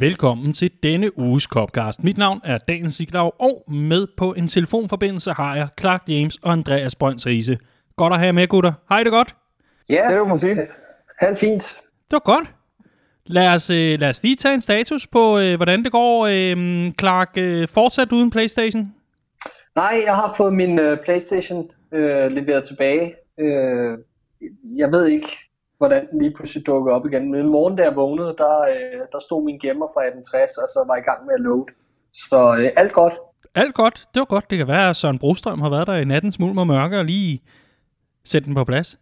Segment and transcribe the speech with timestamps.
[0.00, 2.04] Velkommen til denne uges Copcast.
[2.04, 6.52] Mit navn er Daniel Siglau, og med på en telefonforbindelse har jeg Clark James og
[6.52, 7.58] Andreas Brønds Riese.
[7.96, 8.72] Godt at have jer med, gutter.
[8.88, 9.36] Hej det godt?
[9.88, 10.56] Ja, Det må man sige.
[11.20, 11.62] alt fint.
[12.10, 12.54] Det var godt.
[13.26, 16.26] Lad os, øh, lad os lige tage en status på, øh, hvordan det går.
[16.26, 18.94] Øh, Clark, øh, fortsat uden Playstation?
[19.76, 21.98] Nej, jeg har fået min uh, Playstation uh,
[22.36, 23.14] leveret tilbage.
[23.38, 23.98] Uh,
[24.78, 25.28] jeg ved ikke,
[25.80, 27.30] hvordan den lige pludselig dukkede op igen.
[27.30, 30.68] Men i morgen, da jeg vågnede, der, uh, der stod min gemmer fra 1860, og
[30.74, 31.66] så var i gang med at load.
[32.12, 33.14] Så uh, alt godt.
[33.54, 33.96] Alt godt.
[34.14, 34.50] Det var godt.
[34.50, 37.04] Det kan være, at Søren Brostrøm har været der i nattens mulm og mørke og
[37.04, 37.42] lige
[38.24, 38.98] sætte den på plads.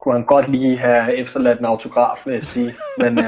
[0.00, 2.74] Kunne han godt lige have efterladt en autograf, vil jeg sige.
[2.98, 3.24] Men uh,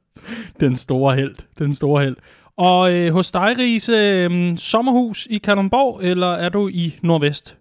[0.60, 1.36] Den store held.
[1.58, 2.16] Den store held.
[2.56, 7.56] Og øh, hos dig, Riese, øh, sommerhus i Kalundborg, eller er du i Nordvest?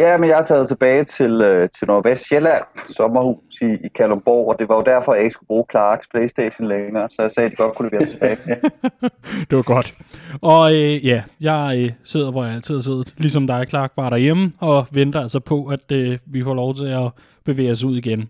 [0.00, 4.48] Ja, men jeg er taget tilbage til, øh, til Nordvest Sjælland, sommerhus i, i Kalundborg,
[4.48, 7.46] og det var jo derfor, jeg ikke skulle bruge Clarks Playstation længere, så jeg sagde,
[7.46, 8.36] at de godt kunne levere tilbage.
[9.50, 9.94] det var godt.
[10.42, 14.10] Og øh, ja, jeg øh, sidder, hvor jeg altid har siddet, ligesom dig, Clark, bare
[14.10, 17.10] derhjemme, og venter altså på, at øh, vi får lov til at
[17.44, 18.28] bevæge os ud igen.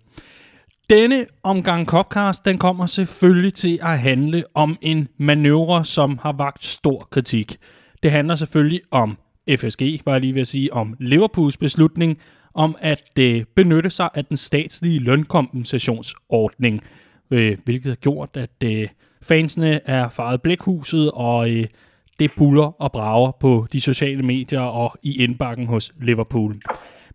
[0.90, 6.64] Denne omgang Copcast, den kommer selvfølgelig til at handle om en manøvre, som har vagt
[6.64, 7.56] stor kritik.
[8.02, 9.16] Det handler selvfølgelig om
[9.58, 12.18] FSG, var jeg lige ved at sige, om Liverpools beslutning
[12.54, 16.82] om at øh, benytte sig af den statslige lønkompensationsordning,
[17.30, 18.88] øh, hvilket har gjort, at øh,
[19.22, 21.66] fansene er faret blækhuset, og øh,
[22.18, 26.56] det buller og brager på de sociale medier og i indbakken hos Liverpool.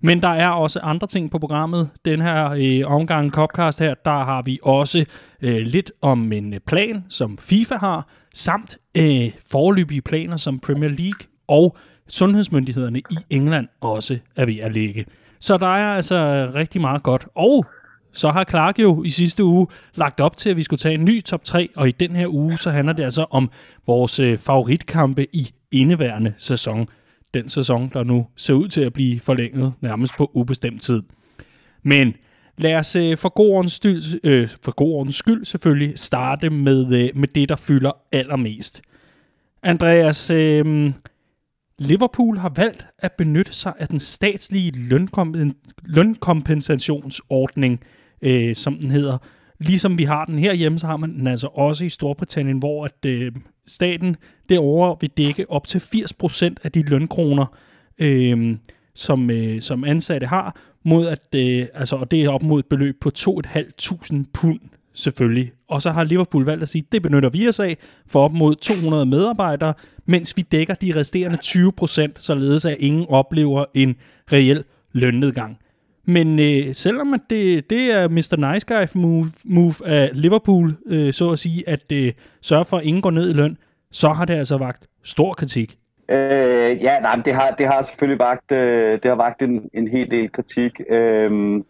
[0.01, 1.89] Men der er også andre ting på programmet.
[2.05, 5.05] Den her øh, omgang Copcast her, der har vi også
[5.41, 11.34] øh, lidt om en plan, som FIFA har, samt øh, forløbige planer, som Premier League
[11.47, 15.05] og sundhedsmyndighederne i England også er ved at lægge.
[15.39, 17.27] Så der er altså rigtig meget godt.
[17.35, 17.65] Og
[18.13, 21.05] så har Clark jo i sidste uge lagt op til, at vi skulle tage en
[21.05, 23.51] ny top 3, og i den her uge, så handler det altså om
[23.87, 26.87] vores øh, favoritkampe i indeværende sæson.
[27.33, 31.01] Den sæson, der nu ser ud til at blive forlænget nærmest på ubestemt tid.
[31.83, 32.13] Men
[32.57, 36.93] lad os øh, for, god ordens skyld, øh, for god ordens skyld selvfølgelig starte med,
[36.93, 38.81] øh, med det, der fylder allermest.
[39.63, 40.91] Andreas, øh,
[41.79, 45.53] Liverpool har valgt at benytte sig af den statslige lønkompen-
[45.83, 47.79] lønkompensationsordning,
[48.21, 49.17] øh, som den hedder.
[49.59, 53.05] Ligesom vi har den herhjemme, så har man den altså også i Storbritannien, hvor at,
[53.05, 53.31] øh,
[53.67, 54.15] staten
[54.49, 57.45] derovre vil dække op til 80% af de lønkroner,
[57.99, 58.57] øh,
[58.95, 62.65] som, øh, som ansatte har, mod at, øh, altså, og det er op mod et
[62.65, 64.59] beløb på 2.500 pund
[64.95, 65.51] selvfølgelig.
[65.69, 68.55] Og så har Liverpool valgt at sige, det benytter vi os af for op mod
[68.55, 69.73] 200 medarbejdere,
[70.05, 73.95] mens vi dækker de resterende 20 procent, således at ingen oplever en
[74.31, 75.57] reel lønnedgang.
[76.07, 78.53] Men øh, selvom at det, det er Mr.
[78.53, 82.83] Nice Guy move, move af Liverpool, øh, så at sige, at øh, sørge for, at
[82.83, 83.57] ingen går ned i løn,
[83.91, 85.77] så har det altså vagt stor kritik.
[86.09, 89.87] øh, ja, nej, det har, det har selvfølgelig vagt, øh, det har vagt en, en
[89.87, 90.81] hel del kritik.
[90.89, 91.61] Øh,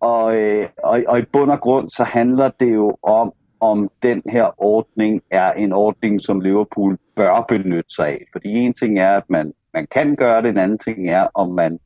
[0.00, 4.22] og, øh, og, og i bund og grund, så handler det jo om, om den
[4.28, 8.24] her ordning er en ordning, som Liverpool bør benytte sig af.
[8.32, 11.48] Fordi en ting er, at man, man kan gøre det, en anden ting er, om
[11.54, 11.78] man,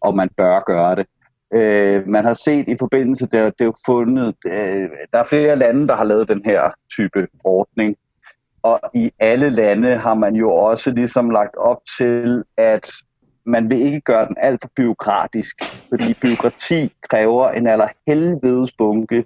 [0.00, 1.06] om man bør gøre det.
[1.54, 5.56] Øh, man har set i forbindelse, der, det er jo fundet, øh, der er flere
[5.56, 7.96] lande, der har lavet den her type ordning.
[8.62, 12.90] Og i alle lande har man jo også ligesom lagt op til, at
[13.44, 15.56] man vil ikke gøre den alt for byråkratisk,
[15.88, 19.24] fordi byråkrati kræver en allerhelvedes bunke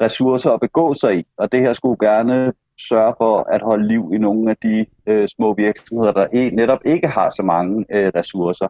[0.00, 2.52] ressourcer at begå sig i, og det her skulle gerne
[2.88, 6.78] sørge for at holde liv i nogle af de øh, små virksomheder, der e- netop
[6.84, 8.68] ikke har så mange øh, ressourcer.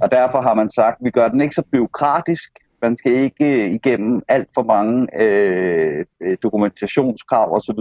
[0.00, 2.50] Og derfor har man sagt, at vi gør den ikke så byråkratisk,
[2.82, 7.80] man skal ikke igennem alt for mange øh, øh dokumentationskrav osv.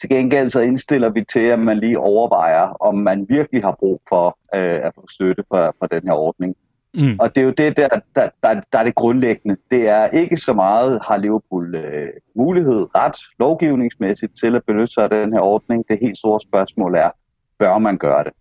[0.00, 4.00] Til gengæld så indstiller vi til, at man lige overvejer, om man virkelig har brug
[4.08, 6.56] for øh, at få støtte fra, fra den her ordning.
[6.94, 7.16] Mm.
[7.20, 9.56] Og det er jo det, der, der, der, der er det grundlæggende.
[9.70, 12.06] Det er ikke så meget, har Liverpool øh,
[12.36, 15.84] mulighed, ret, lovgivningsmæssigt til at benytte sig af den her ordning.
[15.88, 17.10] Det helt store spørgsmål er,
[17.58, 18.32] bør man gøre det?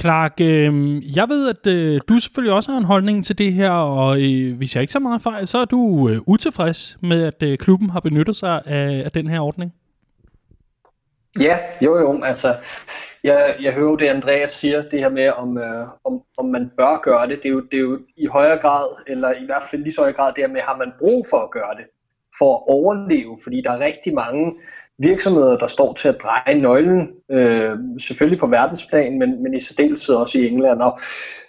[0.00, 3.70] Clark, øh, jeg ved, at øh, du selvfølgelig også har en holdning til det her,
[3.70, 7.42] og øh, hvis jeg ikke så meget fejl, så er du øh, utilfreds med, at
[7.42, 9.72] øh, klubben har benyttet sig af, af den her ordning
[11.40, 12.56] ja, jo jo, altså,
[13.24, 16.70] jeg, jeg hører jo det, Andreas siger, det her med, om, øh, om, om man
[16.76, 17.38] bør gøre det.
[17.42, 20.00] Det er, jo, det er jo i højere grad, eller i hvert fald lige så
[20.00, 21.84] høj grad, det her med, har man brug for at gøre det,
[22.38, 24.54] for at overleve, fordi der er rigtig mange
[24.98, 30.14] virksomheder, der står til at dreje nøglen, øh, selvfølgelig på verdensplan, men, men i særdeleshed
[30.14, 30.80] også i England.
[30.80, 30.98] Og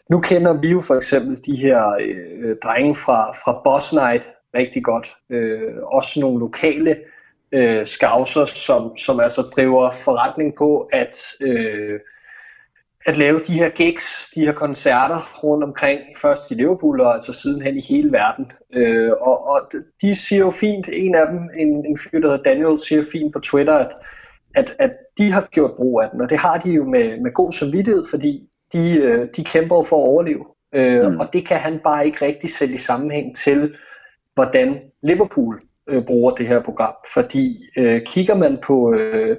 [0.09, 4.83] nu kender vi jo for eksempel de her øh, drenge fra, fra Boss Night rigtig
[4.83, 5.15] godt.
[5.29, 6.95] Øh, også nogle lokale
[7.51, 11.99] øh, scouser, som, som altså driver forretning på at, øh,
[13.05, 17.33] at lave de her gigs, de her koncerter rundt omkring, først i Liverpool og altså
[17.33, 18.51] sidenhen i hele verden.
[18.73, 19.71] Øh, og, og
[20.01, 23.33] de siger jo fint, en af dem, en, en fyr, der hedder Daniel, siger fint
[23.33, 23.91] på Twitter, at,
[24.55, 27.33] at, at de har gjort brug af den, og det har de jo med, med
[27.33, 30.45] god samvittighed, fordi de, øh, de kæmper for at overleve.
[30.75, 31.19] Øh, mm.
[31.19, 33.75] Og det kan han bare ikke rigtig sætte i sammenhæng til,
[34.33, 36.93] hvordan Liverpool øh, bruger det her program.
[37.13, 38.93] Fordi øh, kigger man på...
[38.93, 39.37] Øh,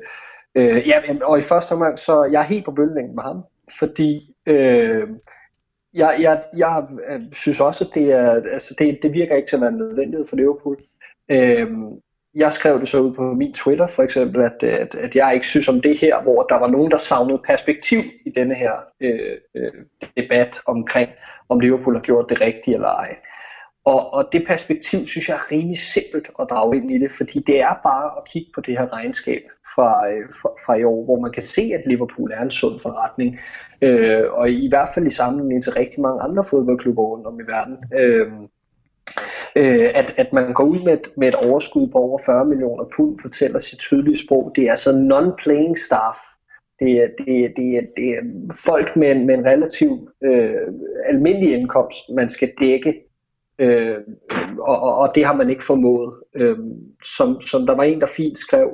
[0.54, 3.42] øh, ja, og i første omgang, så jeg er helt på bølgelængden med ham.
[3.78, 5.08] Fordi øh,
[5.94, 9.56] jeg, jeg, jeg øh, synes også, at det, er, altså det, det virker ikke til
[9.56, 10.76] at være nødvendigt for Liverpool.
[11.30, 11.68] Øh,
[12.34, 15.46] jeg skrev det så ud på min Twitter for eksempel, at, at, at jeg ikke
[15.46, 19.36] synes om det her, hvor der var nogen, der savnede perspektiv i denne her øh,
[19.56, 19.72] øh,
[20.16, 21.10] debat omkring,
[21.48, 23.16] om Liverpool har gjort det rigtige eller ej.
[23.84, 27.38] Og, og det perspektiv synes jeg er rimelig simpelt at drage ind i det, fordi
[27.40, 29.42] det er bare at kigge på det her regnskab
[29.74, 32.80] fra, øh, fra, fra i år, hvor man kan se, at Liverpool er en sund
[32.80, 33.38] forretning,
[33.82, 37.42] øh, og i hvert fald i sammenligning til rigtig mange andre fodboldklubber rundt om i
[37.42, 37.76] verden.
[37.98, 38.32] Øh,
[39.56, 42.84] øh, at, at man går ud med et, med et overskud på over 40 millioner
[42.96, 44.52] pund, fortæller sit tydelige sprog.
[44.56, 46.18] Det er altså non-playing staff.
[46.78, 48.22] Det er, det, er, det, er, det er
[48.64, 50.54] folk med en, med en relativ øh,
[51.06, 52.94] almindelig indkomst, man skal dække
[53.62, 53.96] Øh,
[54.60, 56.14] og, og, det har man ikke formået.
[56.36, 56.56] Øh,
[57.16, 58.68] som, som der var en, der fint skrev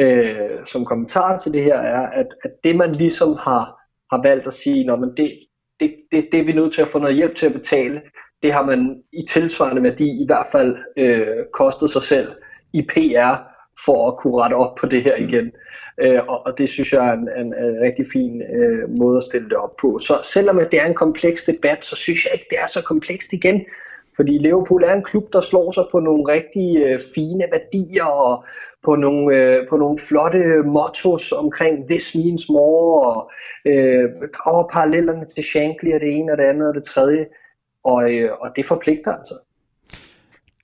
[0.00, 3.64] øh, som kommentar til det her, er, at, at det man ligesom har,
[4.12, 5.38] har valgt at sige, når man det,
[5.80, 8.00] det, det, det er vi nødt til at få noget hjælp til at betale,
[8.42, 12.28] det har man i tilsvarende værdi i hvert fald øh, kostet sig selv
[12.72, 13.36] i PR
[13.84, 15.52] for at kunne rette op på det her igen.
[16.00, 19.22] Øh, og, og det synes jeg er en, en, en rigtig fin øh, måde at
[19.22, 19.98] stille det op på.
[19.98, 23.32] Så selvom det er en kompleks debat, så synes jeg ikke, det er så komplekst
[23.32, 23.64] igen.
[24.16, 28.44] Fordi Liverpool er en klub, der slår sig på nogle rigtig øh, fine værdier og
[28.84, 33.30] på nogle, øh, på nogle flotte mottos omkring this means more og
[33.66, 37.26] øh, drager parallellerne til Shankly og det ene og det andet og det tredje.
[37.84, 39.34] Og, øh, og det forpligter altså.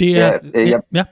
[0.01, 0.39] Det er...
[0.55, 1.05] Ja, øh, ja.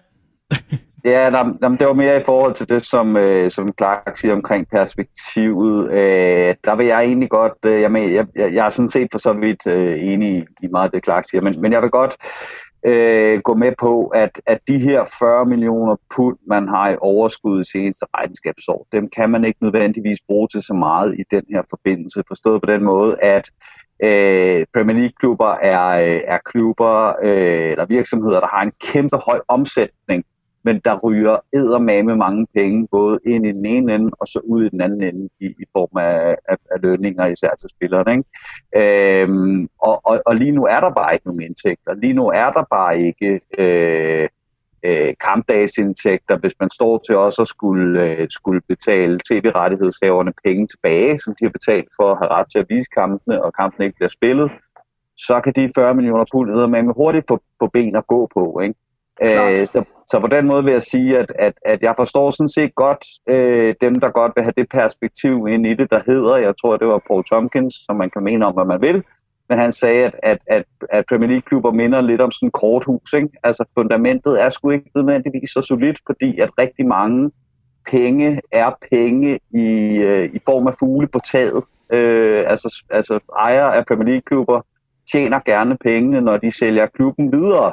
[1.11, 1.31] ja.
[1.31, 4.69] nej, nej, det var mere i forhold til det, som, øh, som Clark siger omkring
[4.69, 5.93] perspektivet.
[5.93, 9.19] Øh, der vil jeg egentlig godt, øh, jeg, jeg, jeg, jeg er sådan set for
[9.19, 12.17] så vidt øh, enig i meget af det, Clark siger, men, men jeg vil godt
[12.87, 17.61] øh, gå med på, at, at de her 40 millioner pund, man har i overskud
[17.61, 21.63] i seneste regnskabsår, dem kan man ikke nødvendigvis bruge til så meget i den her
[21.71, 22.23] forbindelse.
[22.29, 23.51] Forstået på den måde, at
[24.03, 29.41] øh, Premier League-klubber er, øh, er klubber øh, eller virksomheder, der har en kæmpe høj
[29.49, 30.25] omsætning
[30.67, 34.65] men der ryger eddermame mange penge, både ind i den ene ende, og så ud
[34.65, 38.13] i den anden ende, i, i form af, af, af lønninger, især til spillerne.
[38.17, 39.23] Ikke?
[39.23, 41.95] Øhm, og, og, og lige nu er der bare ikke nogen indtægter.
[41.95, 44.29] Lige nu er der bare ikke øh,
[44.87, 51.19] øh, kampdagsindtægter, hvis man står til også at skulle, øh, skulle betale tv-rettighedshaverne penge tilbage,
[51.19, 53.97] som de har betalt for at have ret til at vise kampene, og kampene ikke
[53.97, 54.51] bliver spillet,
[55.17, 58.61] så kan de 40 millioner pund med hurtigt få, få ben at gå på.
[58.61, 58.75] Ikke?
[59.23, 62.49] Øh, så, så på den måde vil jeg sige, at, at, at jeg forstår sådan
[62.49, 66.37] set godt øh, dem, der godt vil have det perspektiv ind i det, der hedder,
[66.37, 69.05] jeg tror, det var Paul Tompkins, som man kan mene om, hvad man vil,
[69.49, 73.13] men han sagde, at, at, at, at Premier League-klubber minder lidt om sådan et korthus.
[73.13, 73.29] Ikke?
[73.43, 77.31] Altså fundamentet er sgu ikke nødvendigvis så solidt, fordi at rigtig mange
[77.91, 81.65] penge er penge i, øh, i form af fugle på taget.
[81.93, 84.61] Øh, altså, altså ejere af Premier League-klubber
[85.13, 87.73] tjener gerne pengene, når de sælger klubben videre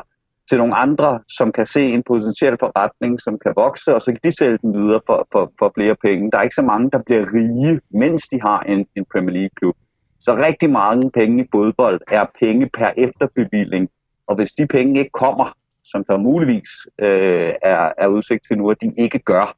[0.50, 4.20] til nogle andre, som kan se en potentiel forretning, som kan vokse, og så kan
[4.24, 6.32] de sælge den videre for, for, for flere penge.
[6.32, 9.76] Der er ikke så mange, der bliver rige, mens de har en, en Premier League-klub.
[10.20, 13.90] Så rigtig mange penge i fodbold er penge per efterbevilling,
[14.28, 16.70] og hvis de penge ikke kommer, som der muligvis
[17.00, 19.56] øh, er, er udsigt til nu, at de ikke gør,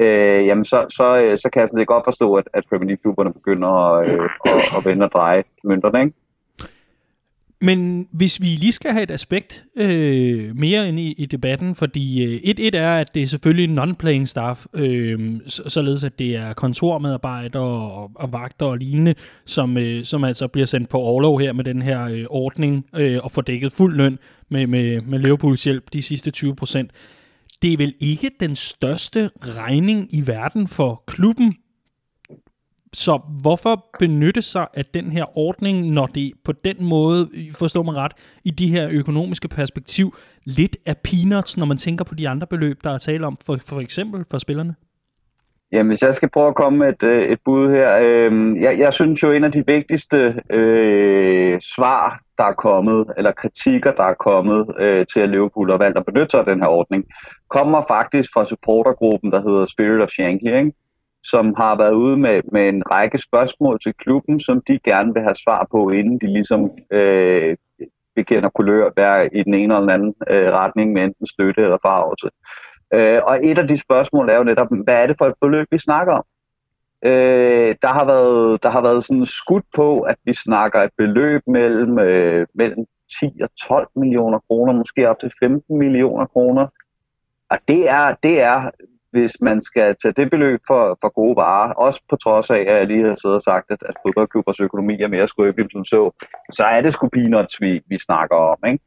[0.00, 2.86] øh, jamen så, så, øh, så kan jeg sådan set godt forstå, at, at Premier
[2.86, 6.16] League-klubberne begynder at, øh, at, at vende og dreje mønterne, ikke?
[7.64, 12.24] Men hvis vi lige skal have et aspekt øh, mere ind i, i debatten, fordi
[12.24, 16.52] øh, et, et er, at det er selvfølgelig non-playing staff, øh, således at det er
[16.52, 21.52] kontormedarbejdere og, og vagter og lignende, som, øh, som altså bliver sendt på overlov her
[21.52, 24.18] med den her øh, ordning øh, og får dækket fuld løn
[24.50, 26.90] med, med, med Liverpools hjælp de sidste 20 procent.
[27.62, 31.54] Det er vel ikke den største regning i verden for klubben,
[32.94, 37.96] så hvorfor benytte sig af den her ordning, når det på den måde, forstår man
[37.96, 38.12] ret,
[38.44, 42.84] i de her økonomiske perspektiv, lidt er peanuts, når man tænker på de andre beløb,
[42.84, 44.74] der er tale om, for, for eksempel for spillerne?
[45.72, 47.98] Jamen, hvis jeg skal prøve at komme med et, øh, et bud her.
[48.02, 53.32] Øh, jeg, jeg synes jo, en af de vigtigste øh, svar der er kommet, eller
[53.32, 56.60] kritikker, der er kommet øh, til, at Liverpool har valgt at benytte sig af den
[56.60, 57.04] her ordning,
[57.48, 60.72] kommer faktisk fra supportergruppen, der hedder Spirit of Shankly, ikke?
[61.24, 65.22] Som har været ude med, med en række spørgsmål til klubben, som de gerne vil
[65.22, 67.56] have svar på, inden de ligesom øh,
[68.16, 71.78] bekender kulør hver i den ene eller den anden øh, retning med enten støtte eller
[71.82, 72.28] farvelse.
[72.94, 75.66] Øh, og et af de spørgsmål er jo netop, hvad er det for et beløb,
[75.70, 76.24] vi snakker om?
[77.04, 81.42] Øh, der har været, der har været sådan skudt på, at vi snakker et beløb
[81.46, 82.84] mellem, øh, mellem
[83.20, 86.66] 10 og 12 millioner kroner, måske op til 15 millioner kroner.
[87.50, 88.70] Og det er, det er
[89.14, 92.76] hvis man skal tage det beløb for, for gode varer, også på trods af, at
[92.78, 96.10] jeg lige har siddet og sagt, at, at fodboldklubbers økonomi er mere skrøbelig som så,
[96.52, 98.58] så er det sgu peanuts, vi, vi snakker om.
[98.66, 98.84] Ikke?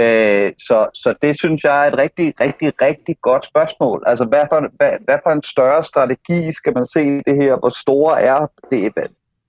[0.00, 4.02] Øh, så, så det synes jeg er et rigtig, rigtig, rigtig godt spørgsmål.
[4.06, 7.56] Altså, hvad for, hvad, hvad for en større strategi skal man se det her?
[7.56, 8.92] Hvor store er det,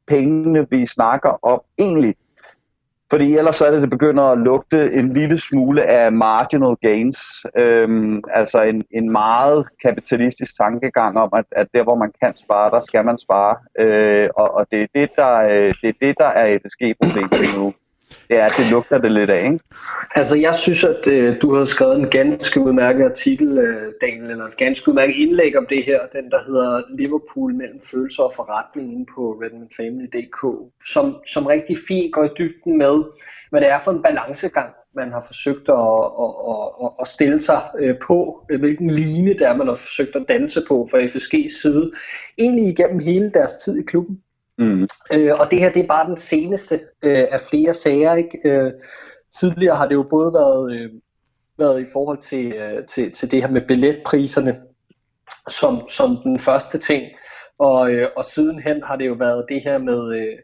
[0.07, 2.15] pengene, vi snakker om egentlig?
[3.11, 7.45] Fordi ellers så er det, det begynder at lugte en lille smule af marginal gains.
[7.57, 12.71] Øhm, altså en, en meget kapitalistisk tankegang om, at, at der hvor man kan spare,
[12.71, 13.55] der skal man spare.
[13.79, 17.29] Øh, og, og det er det, der, øh, det er det, der er et problem
[17.57, 17.73] nu.
[18.29, 19.59] Ja, det lugter det lidt af, ikke?
[20.15, 24.45] Altså, jeg synes, at øh, du har skrevet en ganske udmærket artikel, øh, Daniel, eller
[24.45, 28.93] et ganske udmærket indlæg om det her, den der hedder Liverpool mellem følelser og forretning
[28.93, 33.03] inde på redmondfamily.dk, som, som rigtig fint går i dybden med,
[33.49, 36.31] hvad det er for en balancegang, man har forsøgt at, at,
[36.83, 40.61] at, at stille sig øh, på, øh, hvilken line der man har forsøgt at danse
[40.67, 41.91] på fra FSG's side,
[42.37, 44.21] egentlig igennem hele deres tid i klubben.
[44.61, 44.87] Mm.
[45.13, 48.15] Øh, og det her, det er bare den seneste øh, af flere sager.
[48.15, 48.39] Ikke?
[48.45, 48.71] Øh,
[49.39, 50.89] tidligere har det jo både været, øh,
[51.57, 54.57] været i forhold til, øh, til, til det her med billetpriserne,
[55.49, 57.03] som, som den første ting.
[57.59, 60.37] Og, øh, og sidenhen har det jo været det her med, øh,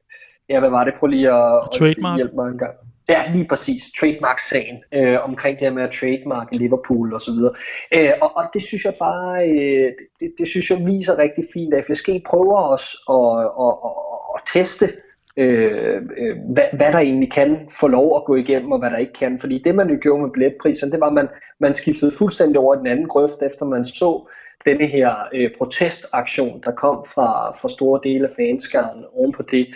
[0.49, 0.93] ja, hvad var det?
[0.99, 2.75] Prøv lige at, at hjælpe mig en gang.
[3.09, 3.83] Ja, lige præcis.
[3.99, 7.53] Trademark-sagen øh, omkring det her med at trademark Liverpool og så videre.
[7.95, 11.73] Øh, og, og det synes jeg bare, øh, det, det synes jeg viser rigtig fint,
[11.73, 13.95] at FSG prøver os at, at, at,
[14.37, 14.89] at teste,
[15.37, 18.97] øh, øh, hvad, hvad der egentlig kan få lov at gå igennem, og hvad der
[18.97, 19.39] ikke kan.
[19.39, 21.27] Fordi det man jo gjorde med billetpriserne, det var, at man,
[21.59, 24.29] man skiftede fuldstændig over den anden grøft, efter man så
[24.65, 29.67] denne her øh, protestaktion, der kom fra, fra store dele af fanskaren oven på det.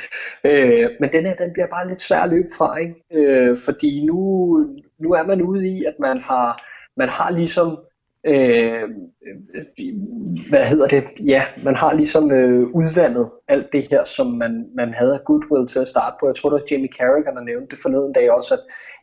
[0.43, 2.95] Øh, men den her, den bliver bare lidt svær at løbe fra, ikke?
[3.13, 4.19] Øh, fordi nu,
[4.99, 6.63] nu er man ude i, at man har,
[6.97, 7.77] man har ligesom
[8.25, 8.89] øh,
[10.49, 14.93] hvad hedder det, ja, man har ligesom øh, udvandet alt det her, som man, man
[14.93, 16.27] havde af goodwill til at starte på.
[16.27, 18.59] Jeg tror, det var Jamie Carragher, der nævnte det forleden dag også, at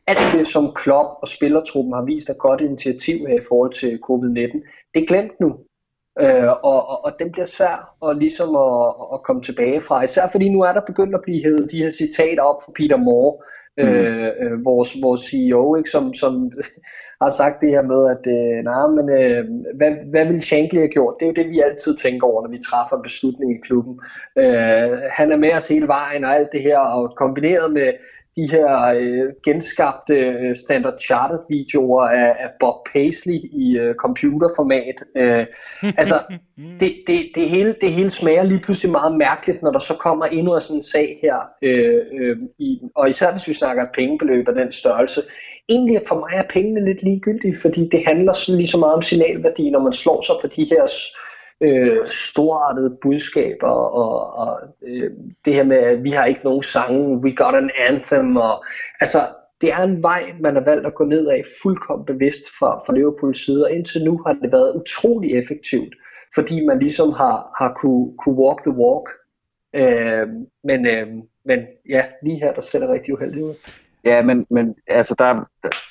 [0.07, 4.01] alt det, som Klopp og spillertruppen har vist af godt initiativ her i forhold til
[4.09, 4.57] covid-19,
[4.95, 5.57] det er glemt nu.
[6.21, 10.29] Øh, og, og, og den bliver svær at, ligesom at, at komme tilbage fra, især
[10.29, 13.37] fordi nu er der begyndt at blive hævet de her citater op fra Peter Moore,
[13.79, 13.85] mm.
[13.85, 16.53] øh, øh, vores, vores CEO, ikke, som, som
[17.23, 19.45] har sagt det her med, at øh, nej, men, øh,
[19.79, 21.15] hvad, hvad ville Shankly have gjort?
[21.21, 24.01] Det er jo det, vi altid tænker over, når vi træffer en beslutning i klubben.
[24.37, 27.93] Øh, han er med os hele vejen og alt det her, og kombineret med
[28.37, 34.95] de her øh, genskabte øh, standard chartered videoer af, af Bob Paisley i øh, computerformat.
[35.17, 35.47] Øh,
[36.01, 36.21] altså,
[36.81, 40.25] det, det, det, hele, det hele smager lige pludselig meget mærkeligt, når der så kommer
[40.27, 44.49] endnu sådan en sag her, øh, øh, i, og især hvis vi snakker et pengebeløb
[44.49, 45.23] af den størrelse.
[45.69, 49.03] Egentlig for mig er pengene lidt ligegyldige, fordi det handler sådan lige så meget om
[49.03, 50.87] signalværdi, når man slår sig på de her
[51.61, 55.11] øh, storartede budskaber, og, og øh,
[55.45, 58.65] det her med, at vi har ikke nogen sange, we got an anthem, og
[59.01, 59.19] altså,
[59.61, 62.95] det er en vej, man har valgt at gå ned af fuldkommen bevidst fra, fra
[62.95, 65.95] Liverpools side, og indtil nu har det været utrolig effektivt,
[66.35, 69.09] fordi man ligesom har, har kunne, kunne walk the walk.
[69.75, 70.29] Øh,
[70.65, 71.07] men, øh,
[71.45, 73.55] men ja, lige her, der ser det rigtig uheldigt ud.
[74.05, 75.45] Ja, men, men altså der,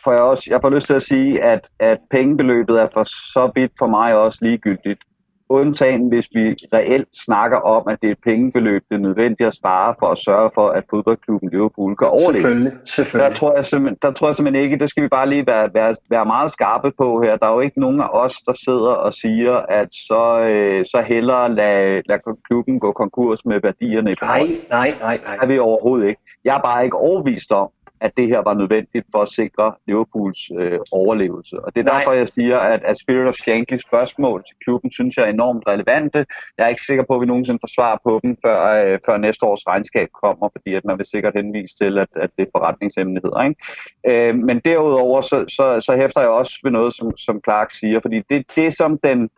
[0.03, 3.51] får jeg også, jeg får lyst til at sige, at, at pengebeløbet er for så
[3.55, 4.99] vidt for mig også ligegyldigt
[5.49, 9.53] undtagen hvis vi reelt snakker om, at det er et pengebeløb, det er nødvendigt at
[9.53, 12.33] spare for at sørge for, at fodboldklubben Liverpool kan overleve.
[12.33, 13.29] Selvfølgelig, selvfølgelig.
[13.29, 15.69] Der tror, jeg simpelthen, der tror jeg simpelthen ikke, det skal vi bare lige være,
[15.73, 17.37] være, være meget skarpe på her.
[17.37, 21.01] Der er jo ikke nogen af os, der sidder og siger, at så, øh, så
[21.07, 24.39] hellere lad, lad klubben gå konkurs med værdierne i Nej,
[24.69, 25.35] nej, nej, nej.
[25.35, 26.21] Det er vi overhovedet ikke.
[26.45, 27.69] Jeg er bare ikke overvist om,
[28.01, 31.59] at det her var nødvendigt for at sikre Liverpools øh, overlevelse.
[31.65, 31.97] Og det er Nej.
[31.97, 35.63] derfor, jeg siger, at, at Spirit of Shankly spørgsmål til klubben, synes jeg er enormt
[35.67, 36.25] relevante.
[36.57, 39.17] Jeg er ikke sikker på, at vi nogensinde får svar på dem, før, øh, før
[39.17, 42.51] næste års regnskab kommer, fordi at man vil sikkert henvise til, at, at det er
[42.57, 43.41] forretningshemmeligheder.
[43.41, 44.29] Ikke?
[44.29, 47.99] Øh, men derudover, så, så, så hæfter jeg også ved noget, som, som Clark siger,
[47.99, 49.29] fordi det, det som den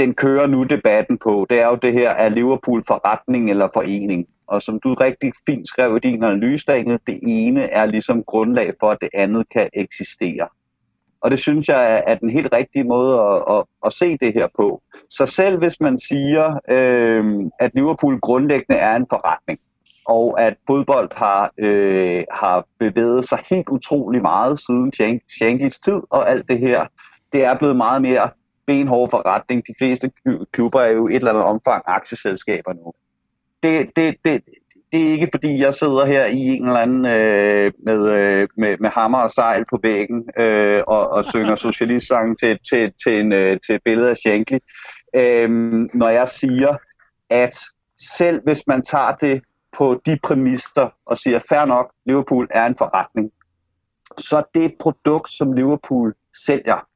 [0.00, 4.26] den kører nu debatten på, det er jo det her, er Liverpool forretning eller forening?
[4.50, 8.72] Og som du rigtig fint skrev i din analyse, Daniel, det ene er ligesom grundlag
[8.80, 10.48] for, at det andet kan eksistere.
[11.20, 14.48] Og det synes jeg er den helt rigtige måde at, at, at se det her
[14.56, 14.82] på.
[15.10, 19.60] Så selv hvis man siger, øh, at Liverpool grundlæggende er en forretning,
[20.06, 24.92] og at fodbold har, øh, har bevæget sig helt utrolig meget siden
[25.30, 26.86] Shankly's tid, og alt det her,
[27.32, 28.30] det er blevet meget mere
[28.66, 29.62] benhård forretning.
[29.66, 30.10] De fleste
[30.52, 32.92] klubber er jo et eller andet omfang aktieselskaber nu.
[33.62, 34.42] Det, det, det,
[34.92, 38.76] det er ikke fordi, jeg sidder her i en eller anden øh, med, øh, med,
[38.80, 43.32] med hammer og sejl på væggen øh, og, og synger socialistsange til, til, til, en,
[43.32, 44.58] øh, til et billede af Shankly.
[45.16, 45.50] Øh,
[45.94, 46.76] når jeg siger,
[47.30, 47.58] at
[48.18, 52.76] selv hvis man tager det på de præmisser og siger, fair nok, Liverpool er en
[52.78, 53.30] forretning,
[54.18, 56.14] så det produkt, som Liverpool
[56.46, 56.86] sælger,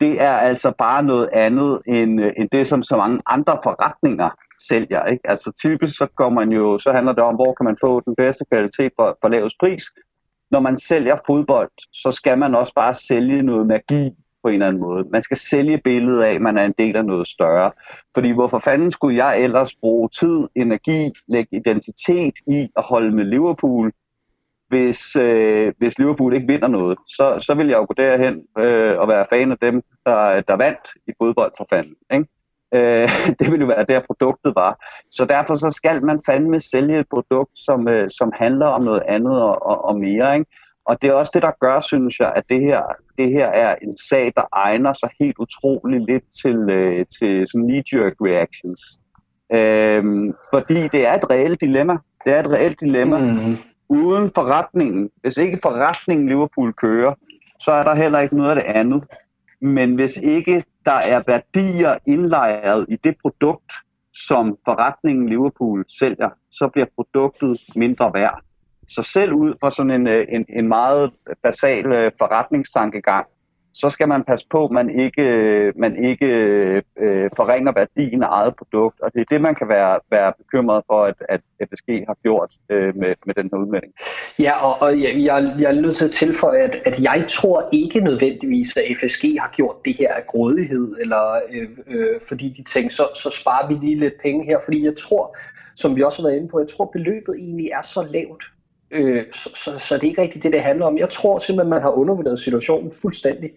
[0.00, 4.30] det er altså bare noget andet end, øh, end det, som så mange andre forretninger
[4.68, 5.04] sælger.
[5.04, 5.30] Ikke?
[5.30, 8.14] Altså typisk så går man jo, så handler det om, hvor kan man få den
[8.16, 9.82] bedste kvalitet for, for lavest pris.
[10.50, 14.10] Når man sælger fodbold, så skal man også bare sælge noget magi
[14.42, 15.04] på en eller anden måde.
[15.12, 17.70] Man skal sælge billedet af, at man er en del af noget større.
[18.14, 23.24] Fordi hvorfor fanden skulle jeg ellers bruge tid, energi, lægge identitet i at holde med
[23.24, 23.92] Liverpool,
[24.68, 28.98] hvis, øh, hvis Liverpool ikke vinder noget, så, så vil jeg jo gå derhen øh,
[28.98, 31.94] og være fan af dem, der, der vandt i fodbold for fanden.
[32.12, 32.26] Ikke?
[32.74, 34.84] Øh, det vil jo være der produktet var.
[35.10, 39.02] Så derfor så skal man fandme sælge et produkt, som, øh, som handler om noget
[39.06, 40.34] andet og, og, og mere.
[40.34, 40.50] Ikke?
[40.86, 42.82] Og det er også det, der gør, synes jeg, at det her,
[43.18, 47.68] det her er en sag, der egner sig helt utroligt lidt til, øh, til sådan
[47.68, 48.80] knee-jerk reactions.
[49.52, 51.96] Øh, fordi det er et reelt dilemma.
[52.24, 53.18] Det er et reelt dilemma.
[53.18, 53.56] Mm
[53.88, 57.14] uden forretningen, hvis ikke forretningen Liverpool kører,
[57.60, 59.04] så er der heller ikke noget af det andet.
[59.64, 63.72] Men hvis ikke der er værdier indlejret i det produkt,
[64.14, 68.40] som forretningen Liverpool sælger, så bliver produktet mindre værd.
[68.88, 71.10] Så selv ud fra sådan en, øh, en, en meget
[71.42, 73.26] basal øh, forretningstankegang,
[73.74, 76.26] så skal man passe på, at man ikke, man ikke
[76.96, 79.00] øh, forringer værdien af eget produkt.
[79.00, 82.50] Og det er det, man kan være, være bekymret for, at, at FSG har gjort
[82.68, 83.92] øh, med, med den her udmelding.
[84.38, 87.68] Ja, og, og jeg, jeg, jeg er nødt til at tilføje, at, at jeg tror
[87.72, 92.62] ikke nødvendigvis, at FSG har gjort det her af grådighed, eller øh, øh, fordi de
[92.62, 94.58] tænkte, så, så sparer vi lige lidt penge her.
[94.64, 95.36] Fordi jeg tror,
[95.76, 98.44] som vi også har været inde på, jeg tror, beløbet egentlig er så lavt,
[98.90, 100.98] Øh, så, så, så det er ikke rigtigt det, det handler om.
[100.98, 103.50] Jeg tror simpelthen, man har undervurderet situationen fuldstændig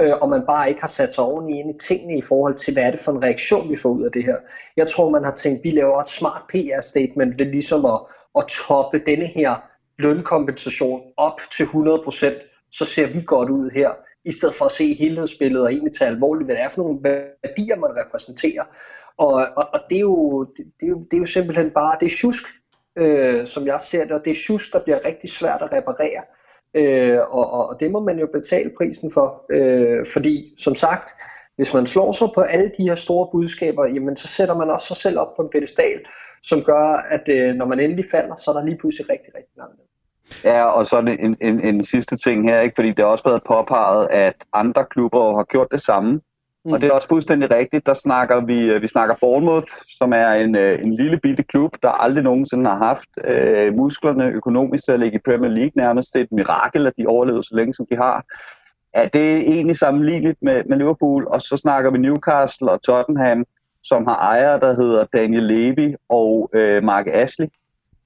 [0.00, 2.72] øh, og man bare ikke har sat sig ordentligt ind i tingene i forhold til,
[2.72, 4.36] hvad er det for en reaktion, vi får ud af det her.
[4.76, 8.00] Jeg tror, man har tænkt, vi laver et smart PR-statement ved ligesom at,
[8.38, 9.54] at toppe denne her
[9.98, 13.90] lønkompensation op til 100%, så ser vi godt ud her,
[14.24, 17.00] i stedet for at se helhedsbilledet og egentlig tage alvorligt, hvad det er for nogle
[17.44, 18.64] værdier, man repræsenterer.
[19.16, 21.96] Og, og, og det, er jo, det, det, er jo, det er jo simpelthen bare,
[22.00, 22.42] det er tjusk,
[22.98, 26.22] øh, som jeg ser det, og det er tjusk, der bliver rigtig svært at reparere.
[26.74, 31.10] Øh, og, og, det må man jo betale prisen for, øh, fordi som sagt,
[31.56, 34.86] hvis man slår sig på alle de her store budskaber, jamen så sætter man også
[34.86, 36.00] sig selv op på en pedestal,
[36.42, 39.56] som gør, at øh, når man endelig falder, så er der lige pludselig rigtig, rigtig
[39.56, 39.86] langt ned.
[40.44, 42.74] Ja, og så en, en, en sidste ting her, ikke?
[42.76, 46.20] fordi det har også været påpeget, at andre klubber har gjort det samme.
[46.64, 46.72] Mm.
[46.72, 47.86] Og det er også fuldstændig rigtigt.
[47.86, 51.76] Der snakker vi, øh, vi snakker Bournemouth, som er en, øh, en lille bitte klub,
[51.82, 56.12] der aldrig nogensinde har haft øh, musklerne økonomisk til at ligge i Premier League nærmest.
[56.12, 58.24] Det er et mirakel, at de overlever så længe, som de har.
[58.94, 61.26] Er det egentlig sammenligneligt med, med Liverpool?
[61.26, 63.44] Og så snakker vi Newcastle og Tottenham,
[63.82, 67.46] som har ejere, der hedder Daniel Levy og øh, Mark Ashley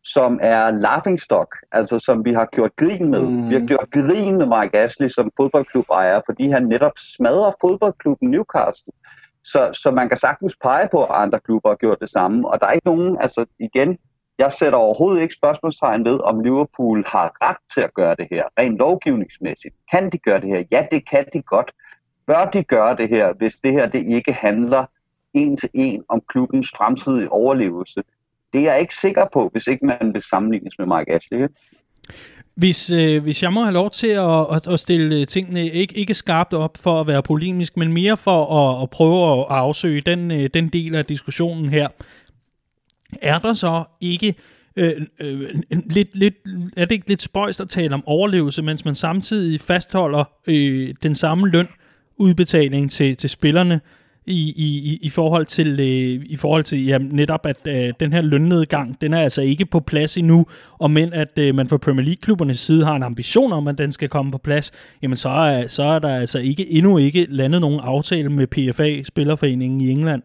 [0.05, 3.23] som er laughingstock, altså som vi har gjort grin med.
[3.23, 3.49] Mm.
[3.49, 8.93] Vi har gjort grin med Mike Ashley som fodboldklubejer, fordi han netop smadrer fodboldklubben Newcastle.
[9.45, 12.49] Så, så man kan sagtens pege på, at andre klubber har gjort det samme.
[12.49, 13.99] Og der er ikke nogen, altså igen,
[14.39, 18.45] jeg sætter overhovedet ikke spørgsmålstegn ved, om Liverpool har ret til at gøre det her,
[18.59, 19.75] rent lovgivningsmæssigt.
[19.91, 20.65] Kan de gøre det her?
[20.71, 21.73] Ja, det kan de godt.
[22.27, 24.85] Bør de gøre det her, hvis det her det ikke handler
[25.35, 28.03] en til en om klubbens fremtidige overlevelse?
[28.55, 31.49] Det er jeg ikke sikker på, hvis ikke man vil sammenlignes med Mark Ashley.
[32.55, 35.97] Hvis, øh, hvis jeg må have lov til at, at, at stille øh, tingene ikke,
[35.97, 40.01] ikke skarpt op for at være polemisk, men mere for at, at prøve at afsøge
[40.01, 41.89] den, øh, den del af diskussionen her,
[43.23, 44.35] er der så ikke
[44.77, 46.35] øh, øh, lidt, lidt,
[46.77, 51.15] er det ikke lidt spøjst at tale om overlevelse, mens man samtidig fastholder øh, den
[51.15, 51.69] samme løn
[52.17, 53.81] udbetaling til, til spillerne,
[54.27, 58.21] i, i, i forhold til, øh, i forhold til ja, netop, at øh, den her
[58.21, 60.47] lønnedgang, den er altså ikke på plads endnu,
[60.79, 63.93] og men at øh, man fra Premier League-klubbernes side har en ambition om, at den
[63.93, 67.61] skal komme på plads, jamen så er, så er der altså ikke endnu ikke landet
[67.61, 70.23] nogen aftale med PFA, Spillerforeningen i England.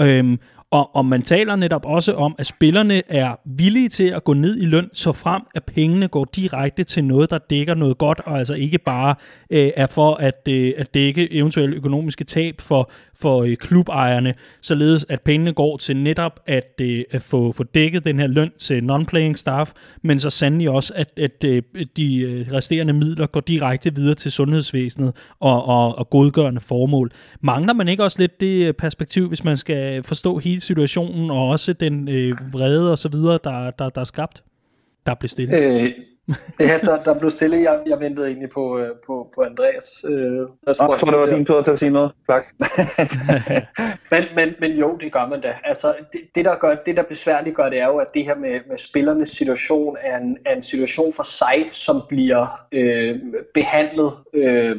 [0.00, 0.38] Øhm,
[0.72, 4.62] Og, og man taler netop også om, at spillerne er villige til at gå ned
[4.62, 8.38] i løn, så frem at pengene går direkte til noget, der dækker noget godt, og
[8.38, 9.14] altså ikke bare
[9.50, 15.06] øh, er for at, øh, at dække eventuelle økonomiske tab for, for øh, klubejerne, således
[15.08, 18.80] at pengene går til netop at, øh, at få, få dækket den her løn til
[18.80, 19.72] non-playing staff,
[20.02, 21.62] men så sandelig også, at, at øh,
[21.96, 27.10] de øh, resterende midler går direkte videre til sundhedsvæsenet og, og, og godgørende formål.
[27.40, 31.48] Mangler man ikke også lidt det øh, perspektiv, hvis man skal forstå hele situationen, og
[31.48, 34.42] også den øh, vrede og så videre, der, der, der er skabt?
[35.06, 35.56] Der blev stille.
[35.56, 35.90] Øh,
[36.60, 37.62] ja, der, der blev stille.
[37.62, 40.04] Jeg, jeg ventede egentlig på, øh, på, på Andreas.
[40.04, 42.12] Øh, jeg tror, det var din tur til at sige noget.
[42.28, 42.44] Tak.
[44.12, 45.54] men, men, men jo, det gør man da.
[45.64, 48.34] Altså, det, det, der gør, det, der besværligt gør, det er jo, at det her
[48.34, 53.20] med, med spillernes situation er en, er en situation for sig, som bliver øh,
[53.54, 54.76] behandlet øh,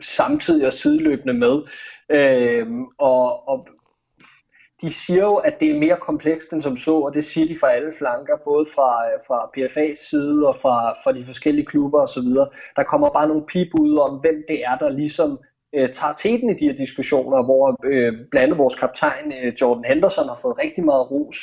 [0.00, 1.62] samtidig og sideløbende med.
[2.10, 2.66] Øh,
[2.98, 3.68] og, og
[4.82, 7.58] de siger jo, at det er mere komplekst end som så, og det siger de
[7.60, 12.00] fra alle flanker, både fra, øh, fra PFA's side og fra, fra de forskellige klubber
[12.00, 12.28] osv.
[12.76, 15.38] Der kommer bare nogle pip ud om, hvem det er, der ligesom
[15.74, 19.84] øh, tager teten i de her diskussioner, hvor øh, blandt andet vores kaptajn øh, Jordan
[19.84, 21.38] Henderson har fået rigtig meget ros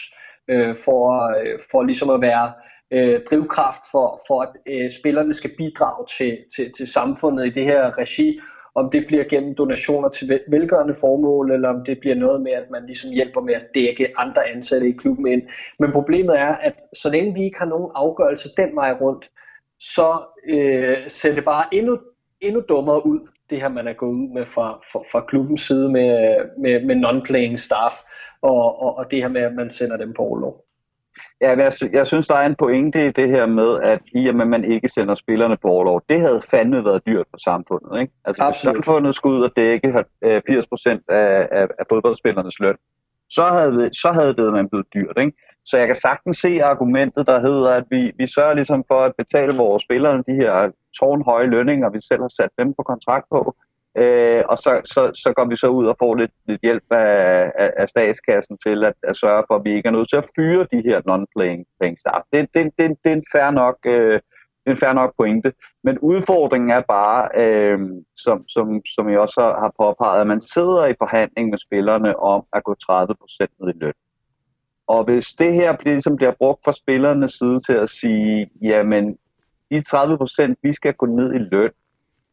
[0.47, 1.02] øh, for,
[1.39, 2.54] øh, for ligesom at være
[2.91, 7.63] øh, drivkraft for, for at øh, spillerne skal bidrage til, til, til samfundet i det
[7.63, 8.39] her regi,
[8.79, 12.69] om det bliver gennem donationer til velgørende formål, eller om det bliver noget med, at
[12.71, 15.41] man ligesom hjælper med at dække andre ansatte i klubben ind.
[15.79, 19.29] Men problemet er, at så længe vi ikke har nogen afgørelse den vej rundt,
[19.79, 21.99] så øh, ser det bare endnu,
[22.41, 25.89] endnu dummere ud, det her man er gået ud med fra, fra, fra klubbens side
[25.89, 27.95] med, med, med non-playing staff,
[28.41, 30.68] og, og, og det her med, at man sender dem på overlov.
[31.41, 34.36] Ja, jeg, jeg synes, der er en pointe i det her med, at i og
[34.36, 38.01] med, at man ikke sender spillerne på overlov, det havde fandme været dyrt for samfundet.
[38.01, 38.13] Ikke?
[38.25, 38.75] Altså, Absolut.
[38.75, 39.93] hvis samfundet skulle ud og dække 80%
[41.10, 42.77] af, af, af fodboldspillernes løn,
[43.29, 45.17] så havde, så havde det man blevet dyrt.
[45.19, 45.34] Ikke?
[45.65, 49.13] Så jeg kan sagtens se argumentet, der hedder, at vi, vi sørger ligesom for at
[49.17, 53.55] betale vores spillere de her tårnhøje lønninger, vi selv har sat dem på kontrakt på,
[53.97, 57.52] Øh, og så, så, så går vi så ud og får lidt, lidt hjælp af,
[57.56, 60.30] af, af statskassen til at, at sørge for, at vi ikke er nødt til at
[60.36, 62.23] fyre de her non-playing playing staff.
[62.34, 64.19] Det, det, det, det er en fair nok, øh,
[64.67, 65.54] en fair nok pointe.
[65.84, 67.80] Men udfordringen er bare, øh,
[68.15, 72.43] som, som, som jeg også har påpeget, at man sidder i forhandling med spillerne om
[72.54, 73.06] at gå 30%
[73.60, 73.93] ned i løn.
[74.88, 79.17] Og hvis det her bliver, ligesom bliver brugt fra spillernes side til at sige, jamen,
[79.71, 81.71] de 30% vi skal gå ned i løn,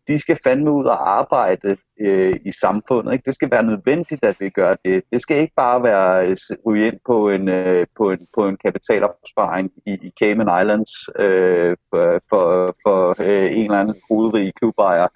[0.09, 3.12] de skal fandme ud og arbejde øh, i samfundet.
[3.12, 3.27] Ikke?
[3.27, 5.03] Det skal være nødvendigt, at vi gør det.
[5.12, 8.57] Det skal ikke bare være øh, ryge ind på en, øh, på en, på en
[8.57, 15.09] kapitalopsparing i, i Cayman Islands øh, for, for, for øh, en eller anden hovedrig klubejer.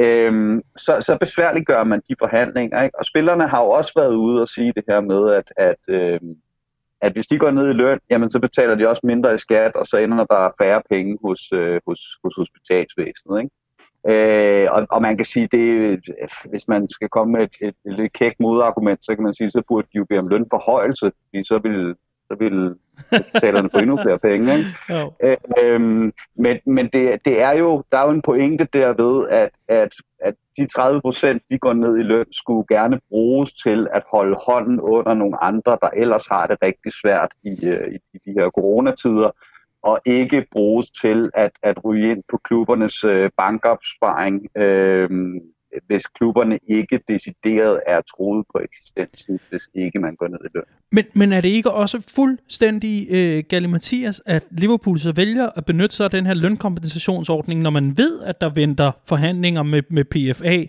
[0.00, 2.82] Øhm, så, så besværligt gør man de forhandlinger.
[2.82, 2.98] Ikke?
[2.98, 6.20] Og spillerne har jo også været ude og sige det her med, at, at øh,
[7.00, 9.76] at hvis de går ned i løn, jamen så betaler de også mindre i skat,
[9.76, 13.38] og så ender der færre penge hos, øh, hos, hos hospitalsvæsenet.
[13.42, 13.50] Ikke?
[14.08, 16.00] Øh, og, og man kan sige, det,
[16.50, 19.50] hvis man skal komme med et, et, et lidt kæk modargument, så kan man sige,
[19.50, 21.94] så burde de jo bede om lønforhøjelse, fordi så vil
[22.28, 22.74] så vil
[23.32, 24.58] betalerne få endnu flere penge.
[24.58, 24.70] Ikke?
[25.22, 29.50] Øh, øhm, men men det, det er jo, der er jo en pointe derved, at,
[29.68, 34.02] at, at de 30 procent, de går ned i løn, skulle gerne bruges til at
[34.12, 38.18] holde hånden under nogle andre, der ellers har det rigtig svært i, øh, i, i
[38.26, 39.30] de her coronatider
[39.84, 45.10] og ikke bruges til at, at ryge ind på klubbernes øh, bankopsparing, øh,
[45.86, 50.64] hvis klubberne ikke decideret er troet på eksistensen, hvis ikke man går ned i løn.
[50.92, 55.96] Men, men er det ikke også fuldstændig øh, galimatias, at Liverpool så vælger at benytte
[55.96, 60.64] sig af den her lønkompensationsordning, når man ved, at der venter forhandlinger med, med PFA,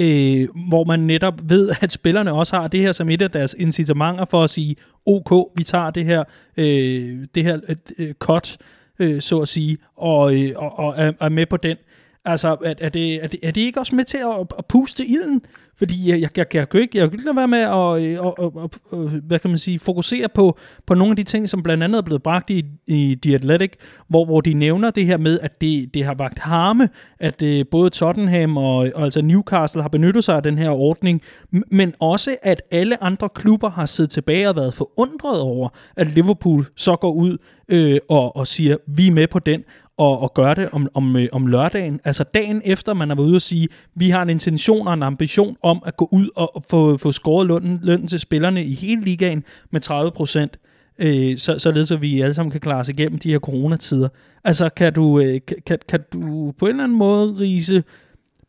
[0.00, 3.56] øh, hvor man netop ved, at spillerne også har det her som et af deres
[3.58, 6.24] incitamenter for at sige, ok, vi tager det her,
[6.56, 8.56] øh, det her øh, øh cut,
[8.98, 11.76] øh, så at sige, og, øh, og, og er, er med på den.
[12.24, 15.06] Altså, er, er, det, er, det, er det ikke også med til at, at puste
[15.06, 15.42] ilden?
[15.80, 18.26] Fordi jeg, jeg, jeg, jeg kan ikke, jeg kan ikke lade være med at, øh,
[18.26, 21.62] og, og, og, hvad kan man sige, fokusere på, på nogle af de ting, som
[21.62, 23.72] blandt andet er blevet bragt i, i The Athletic,
[24.08, 26.88] hvor, hvor de nævner det her med, at det, det har vagt harme,
[27.20, 31.22] at uh, både Tottenham og, og altså Newcastle har benyttet sig af den her ordning,
[31.70, 36.66] men også at alle andre klubber har siddet tilbage og været forundret over, at Liverpool
[36.76, 37.38] så går ud
[37.68, 39.64] øh, og, og siger, vi er med på den,
[40.00, 42.00] og, og gøre det om, om, øh, om lørdagen.
[42.04, 45.02] Altså dagen efter, man har været ude og sige, vi har en intention og en
[45.02, 49.04] ambition om at gå ud og få, få skåret lønnen, lønnen til spillerne i hele
[49.04, 50.58] ligaen med 30 procent.
[50.98, 54.08] Øh, så, således at vi alle sammen kan klare os igennem de her coronatider.
[54.44, 57.84] Altså, kan du, øh, kan, kan du på en eller anden måde Riese,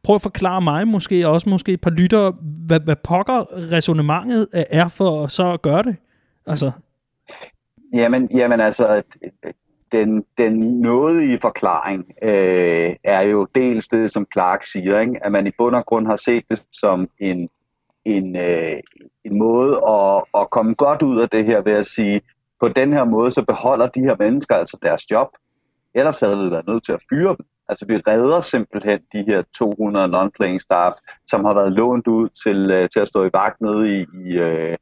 [0.04, 4.48] prøv at forklare mig måske, og også måske et par lyttere, hvad, hvad pokker resonemanget
[4.54, 5.96] er for så at gøre det?
[6.48, 6.72] Altså.
[7.94, 9.02] Jamen, jamen altså,
[9.92, 15.20] den, den nådige forklaring øh, er jo dels det, som Clark siger, ikke?
[15.26, 17.50] at man i bund og grund har set det som en,
[18.06, 18.80] en, øh,
[19.24, 22.22] en måde at, at komme godt ud af det her ved at sige,
[22.60, 25.28] på den her måde, så beholder de her mennesker altså deres job.
[25.94, 27.46] Ellers havde vi været nødt til at fyre dem.
[27.70, 30.96] Altså vi redder simpelthen de her 200 non-playing staff,
[31.28, 34.40] som har været lånt ud til, øh, til at stå i vagt nede i, i,
[34.40, 34.78] øh,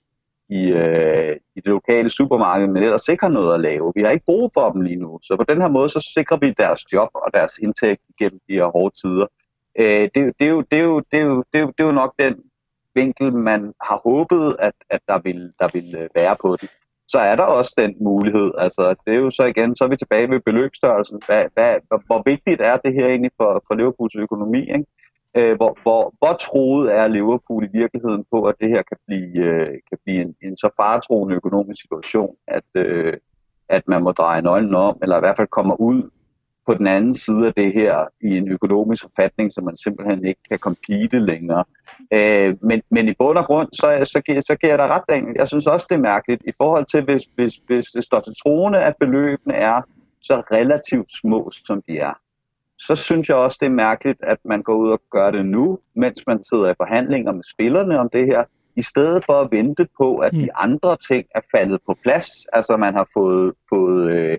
[0.49, 3.91] i, øh, i det lokale supermarked, men ellers ikke har noget at lave.
[3.95, 5.19] Vi har ikke brug for dem lige nu.
[5.21, 8.53] Så på den her måde, så sikrer vi deres job og deres indtægt gennem de
[8.53, 9.27] her hårde tider.
[9.79, 11.83] Øh, det, det, er jo, det, er jo, det, er jo, det, er jo, det
[11.83, 12.35] er jo nok den
[12.95, 16.69] vinkel, man har håbet, at, at der, vil, der vil øh, være på det.
[17.07, 18.51] Så er der også den mulighed.
[18.57, 21.21] Altså, det er jo så igen, så er vi tilbage ved beløbsstørrelsen.
[21.25, 24.61] Hvad, hvad, hvor, hvor vigtigt er det her egentlig for, for Liverpools økonomi?
[24.61, 24.85] Ikke?
[25.37, 29.45] Øh, hvor, hvor, hvor troet er Liverpool i virkeligheden på, at det her kan blive,
[29.45, 33.13] øh, kan blive en, en så faretroende økonomisk situation, at, øh,
[33.69, 36.09] at man må dreje nøglen om, eller i hvert fald kommer ud
[36.67, 40.41] på den anden side af det her i en økonomisk forfatning, som man simpelthen ikke
[40.49, 41.63] kan compete længere.
[42.13, 45.35] Øh, men, men i bund og grund, så, så, så, så giver jeg dig ret,
[45.35, 48.33] Jeg synes også, det er mærkeligt i forhold til, hvis, hvis, hvis det står til
[48.43, 49.81] troende, at beløbene er
[50.21, 52.13] så relativt små, som de er
[52.79, 55.79] så synes jeg også, det er mærkeligt, at man går ud og gør det nu,
[55.95, 58.43] mens man sidder i forhandlinger med spillerne om det her,
[58.75, 60.49] i stedet for at vente på, at de mm.
[60.55, 62.29] andre ting er faldet på plads.
[62.53, 64.37] Altså man har fået, fået øh,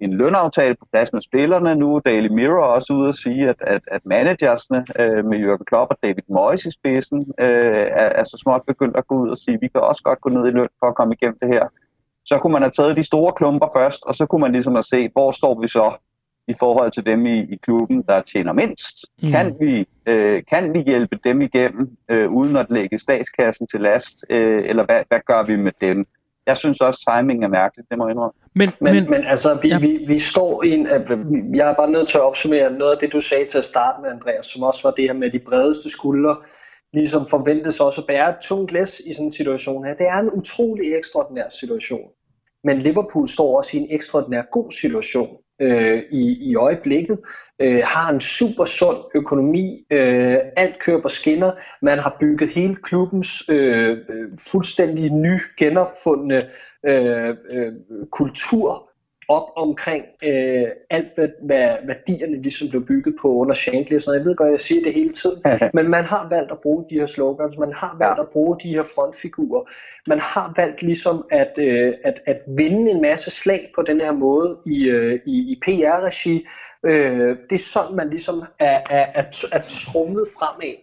[0.00, 2.00] en lønaftale på plads med spillerne nu.
[2.04, 5.90] Daily Mirror er også ude at sige, at, at, at managersne øh, med Jürgen Klopp
[5.90, 9.38] og David Moyes i spidsen øh, er, er så småt begyndt at gå ud og
[9.38, 11.48] sige, at vi kan også godt gå ned i løn for at komme igennem det
[11.48, 11.66] her.
[12.24, 14.82] Så kunne man have taget de store klumper først, og så kunne man ligesom have
[14.82, 15.96] set, hvor står vi så
[16.48, 18.96] i forhold til dem i, i klubben, der tjener mindst.
[19.22, 19.30] Mm.
[19.30, 24.24] Kan, vi, øh, kan vi hjælpe dem igennem, øh, uden at lægge statskassen til last,
[24.30, 26.06] øh, eller hvad, hvad gør vi med dem?
[26.46, 28.32] Jeg synes også, timing er mærkeligt, det må jeg indrømme.
[28.54, 29.78] Men, men, men, men altså, vi, ja.
[29.78, 30.86] vi, vi står i en...
[31.54, 34.02] Jeg er bare nødt til at opsummere noget af det, du sagde til at starte
[34.02, 36.36] med, Andreas, som også var det her med de bredeste skuldre,
[36.92, 39.94] ligesom forventes også at bære et tungt læs i sådan en situation her.
[39.94, 42.08] Det er en utrolig ekstraordinær situation.
[42.64, 47.18] Men Liverpool står også i en ekstraordinær god situation øh, i, i øjeblikket,
[47.60, 52.76] øh, har en super sund økonomi, øh, alt kører på skinner, man har bygget hele
[52.76, 56.48] klubbens øh, øh fuldstændig ny genopfundne
[56.86, 57.72] øh, øh,
[58.10, 58.85] kultur
[59.28, 63.98] op omkring øh, alt, hvad, hvad værdierne ligesom blev bygget på under Shankly.
[63.98, 65.42] Så jeg ved godt, jeg siger det hele tiden,
[65.76, 68.68] men man har valgt at bruge de her slogans, man har valgt at bruge de
[68.68, 69.70] her frontfigurer,
[70.06, 74.12] man har valgt ligesom at, øh, at, at vinde en masse slag på den her
[74.12, 76.46] måde i, øh, i, i PR-regi.
[76.82, 80.74] Øh, det er sådan, man ligesom er, er, er, er trumlet fremad.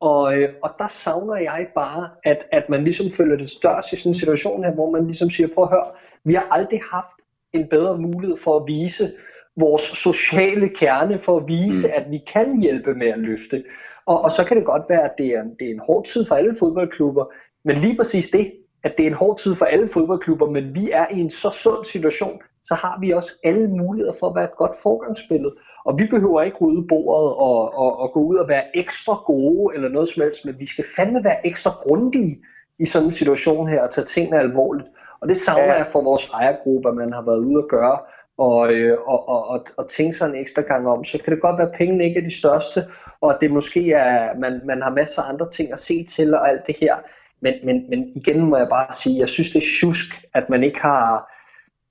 [0.00, 3.96] Og, øh, og der savner jeg bare, at, at man ligesom føler det størst i
[3.96, 5.90] sådan en situation her, hvor man ligesom siger, prøv at høre,
[6.24, 7.18] vi har aldrig haft
[7.52, 9.12] en bedre mulighed for at vise
[9.56, 11.92] vores sociale kerne, for at vise, mm.
[11.96, 13.64] at vi kan hjælpe med at løfte.
[14.06, 16.24] Og, og så kan det godt være, at det er, det er en hård tid
[16.24, 17.24] for alle fodboldklubber,
[17.64, 18.52] men lige præcis det,
[18.84, 21.50] at det er en hård tid for alle fodboldklubber, men vi er i en så
[21.50, 25.54] sund situation, så har vi også alle muligheder for at være et godt forgangsbillede.
[25.84, 29.74] Og vi behøver ikke rydde bordet og, og, og gå ud og være ekstra gode
[29.74, 32.38] eller noget som helst, men vi skal fandme være ekstra grundige
[32.78, 34.88] i sådan en situation her og tage tingene alvorligt.
[35.20, 35.78] Og det savner ja.
[35.78, 37.98] jeg for vores ejergruppe, at man har været ude at gøre,
[38.38, 41.04] og, øh, og, og, og, og tænke sig en ekstra gang om.
[41.04, 42.86] Så kan det godt være, at pengene ikke er de største,
[43.20, 46.48] og det måske er, man, man har masser af andre ting at se til og
[46.48, 46.96] alt det her.
[47.40, 50.62] Men, men, men igen må jeg bare sige, jeg synes det er tjusk, at man
[50.64, 51.32] ikke har,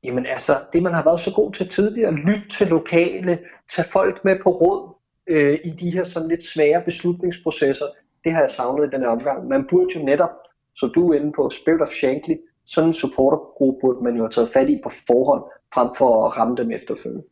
[0.04, 4.26] jamen altså, det man har været så god til tidligere, lytte til lokale, tage folk
[4.26, 4.94] med på råd
[5.28, 7.86] øh, i de her sådan lidt svære beslutningsprocesser,
[8.24, 9.48] det har jeg savnet i den her omgang.
[9.48, 10.34] Man burde jo netop,
[10.76, 12.36] som du er inde på, Spirit of Shankly,
[12.68, 16.38] sådan en supportergruppe burde man jo have taget fat i på forhånd, frem for at
[16.38, 17.24] ramme dem efterfølgende.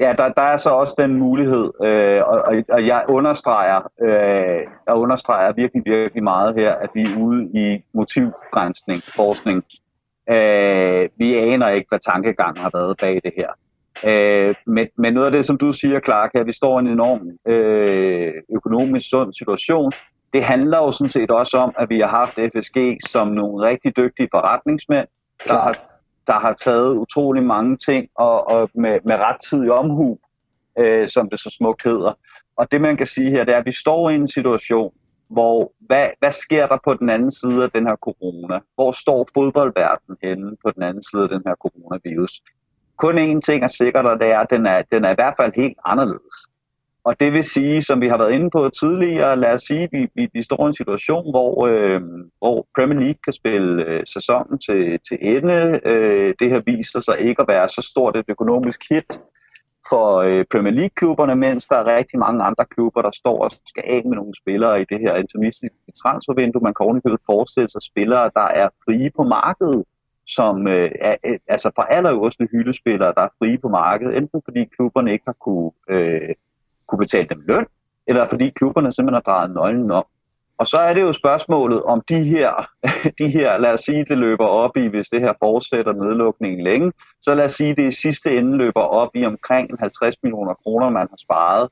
[0.00, 4.66] Ja, der, der er så også den mulighed, øh, og, og, og jeg understreger, øh,
[4.88, 9.62] jeg understreger virkelig, virkelig meget her, at vi er ude i motivgrænsning, forskning.
[10.30, 13.50] Øh, vi aner ikke, hvad tankegangen har været bag det her.
[14.04, 16.88] Øh, men, men noget af det, som du siger, Clark, at vi står i en
[16.88, 19.92] enorm øh, økonomisk sund situation,
[20.32, 23.96] det handler jo sådan set også om, at vi har haft FSG som nogle rigtig
[23.96, 25.06] dygtige forretningsmænd,
[25.46, 25.78] der har,
[26.26, 30.18] der har taget utrolig mange ting og, og med, med rettidig omhu,
[30.78, 32.12] øh, som det så smukt hedder.
[32.56, 34.92] Og det man kan sige her, det er, at vi står i en situation,
[35.28, 38.60] hvor hvad, hvad sker der på den anden side af den her corona?
[38.74, 42.40] Hvor står fodboldverdenen henne på den anden side af den her coronavirus?
[42.96, 45.34] Kun én ting er sikkert, og det er, at den er, den er i hvert
[45.36, 46.36] fald helt anderledes
[47.04, 50.08] og det vil sige, som vi har været inde på tidligere, lad os sige, vi,
[50.14, 52.00] vi, vi står i en situation, hvor, øh,
[52.38, 55.80] hvor Premier League kan spille øh, sæsonen til, til ende.
[55.84, 59.20] Øh, det her viser sig ikke at være så stort et økonomisk hit
[59.88, 63.84] for øh, Premier League-klubberne, mens der er rigtig mange andre klubber, der står og skal
[63.86, 66.62] af med nogle spillere i det her intermistiske transfervindue.
[66.62, 69.84] Man kan ovenikøbet forestille sig spillere, der er frie på markedet,
[70.26, 74.64] som øh, er, øh, altså for allerøverste hyldespillere, der er frie på markedet, enten fordi
[74.64, 76.34] klubberne ikke har kunne, øh,
[76.92, 77.66] kunne betale dem løn,
[78.06, 80.04] eller fordi klubberne simpelthen har drejet nøglen om.
[80.58, 82.70] Og så er det jo spørgsmålet om de her,
[83.20, 86.92] de her, lad os sige, det løber op i, hvis det her fortsætter nedlukningen længe,
[87.20, 90.90] så lad os sige, det i sidste ende løber op i omkring 50 millioner kroner,
[90.90, 91.68] man har sparet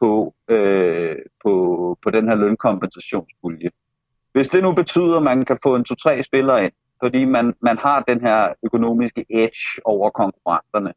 [0.00, 1.52] på, øh, på,
[2.02, 3.70] på den her lønkompensationspulje.
[4.32, 7.78] Hvis det nu betyder, at man kan få en to-tre spillere ind, fordi man, man
[7.78, 10.92] har den her økonomiske edge over konkurrenterne,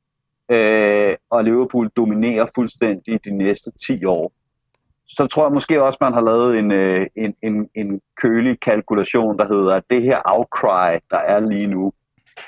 [0.51, 4.31] øh, og Liverpool dominerer fuldstændig de næste 10 år,
[5.07, 9.37] så tror jeg måske også, man har lavet en, øh, en, en, en kølig kalkulation,
[9.37, 11.91] der hedder, at det her outcry, der er lige nu,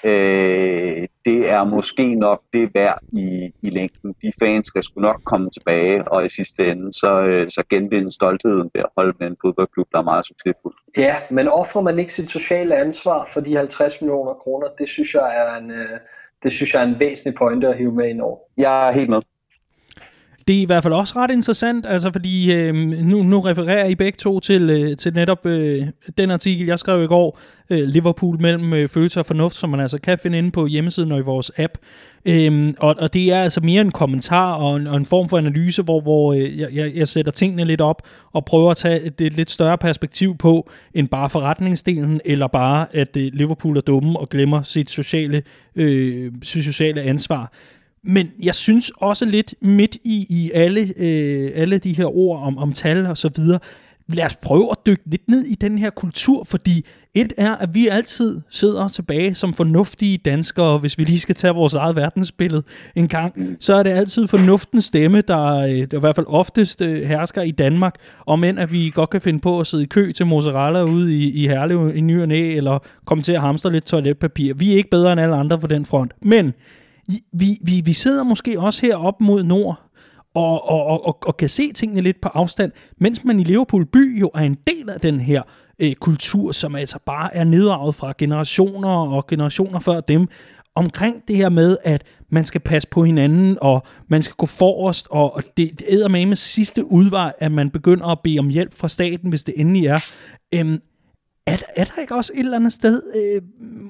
[0.04, 4.16] øh, det er måske nok det værd i, i længden.
[4.22, 8.12] De fans skal sgu nok komme tilbage, og i sidste ende, så, øh, så genvinde
[8.12, 10.76] stoltheden ved at holde med en fodboldklub, der er meget succesfuld.
[10.98, 15.14] Ja, men offrer man ikke sit sociale ansvar for de 50 millioner kroner, det synes
[15.14, 16.00] jeg er en, øh,
[16.44, 18.38] det synes jeg er en væsentlig pointe at hive med ind over.
[18.58, 19.22] Jeg er helt med.
[20.48, 23.96] Det er i hvert fald også ret interessant, altså fordi øh, nu, nu refererer I
[23.96, 28.42] begge to til, øh, til netop øh, den artikel, jeg skrev i går, øh, Liverpool
[28.42, 31.22] mellem øh, følelse og fornuft, som man altså kan finde inde på hjemmesiden og i
[31.22, 31.78] vores app.
[32.26, 35.38] Øhm, og, og det er altså mere en kommentar og en, og en form for
[35.38, 39.22] analyse, hvor, hvor øh, jeg, jeg sætter tingene lidt op og prøver at tage et,
[39.22, 44.20] et lidt større perspektiv på, end bare forretningsdelen, eller bare, at øh, Liverpool er dumme
[44.20, 45.44] og glemmer sit sociale,
[45.76, 47.52] øh, sit sociale ansvar.
[48.04, 52.58] Men jeg synes også lidt midt i, i alle, øh, alle de her ord om,
[52.58, 53.60] om tal og så videre,
[54.08, 57.74] lad os prøve at dykke lidt ned i den her kultur, fordi et er, at
[57.74, 62.64] vi altid sidder tilbage som fornuftige danskere, hvis vi lige skal tage vores eget verdensbillede
[62.96, 66.82] en gang, så er det altid fornuftens stemme, der, øh, der i hvert fald oftest
[66.82, 69.88] øh, hersker i Danmark, om end at vi godt kan finde på at sidde i
[69.88, 73.42] kø til mozzarella ude i, i Herlev i ny og næ, eller komme til at
[73.42, 74.54] hamstre lidt toiletpapir.
[74.54, 76.12] Vi er ikke bedre end alle andre på den front.
[76.22, 76.54] Men
[77.34, 79.92] vi, vi, vi sidder måske også her op mod nord,
[80.34, 84.20] og, og, og, og kan se tingene lidt på afstand, mens man i Liverpool by
[84.20, 85.42] jo er en del af den her
[85.80, 90.28] øh, kultur, som altså bare er nedarvet fra generationer og generationer før dem,
[90.76, 95.08] omkring det her med, at man skal passe på hinanden, og man skal gå forrest,
[95.10, 98.50] og, og det, det æder med med sidste udvej, at man begynder at bede om
[98.50, 100.00] hjælp fra staten, hvis det endelig er.
[100.56, 100.80] Øhm,
[101.48, 103.42] er, er der ikke også et eller andet sted, øh,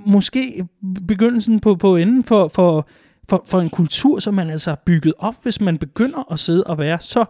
[0.05, 0.67] måske
[1.07, 2.87] begyndelsen på, på enden for, for,
[3.31, 6.63] for, for en kultur, som man altså har bygget op, hvis man begynder at sidde
[6.63, 7.25] og være så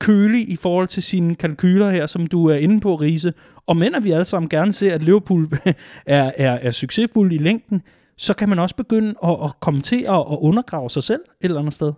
[0.00, 3.32] kølig i forhold til sine kalkyler her, som du er inde på, Riese.
[3.66, 5.46] Og men at vi alle sammen gerne ser, at Liverpool
[6.06, 7.82] er, er, er succesfuld i længden,
[8.16, 11.44] så kan man også begynde at, at komme til at, at undergrave sig selv et
[11.44, 11.92] eller andet sted.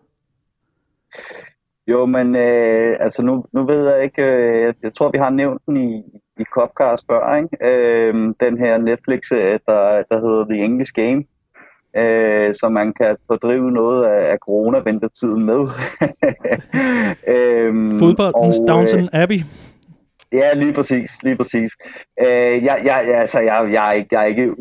[1.87, 5.63] Jo, men øh, altså nu, nu ved jeg ikke, øh, jeg tror vi har nævnt
[5.67, 6.03] den i,
[6.41, 7.57] i Copcast før, ikke?
[7.63, 11.25] Øh, den her Netflix-serie, der, der hedder The English Game,
[11.97, 15.61] øh, så man kan fordrive noget af, af corona-ventetiden med.
[17.35, 19.41] øhm, Fodboldens og, Downton øh, Abbey.
[20.33, 21.73] Ja, lige præcis, lige præcis.
[22.21, 24.55] Øh, jeg, jeg, altså, jeg, jeg, er ikke, jeg er ikke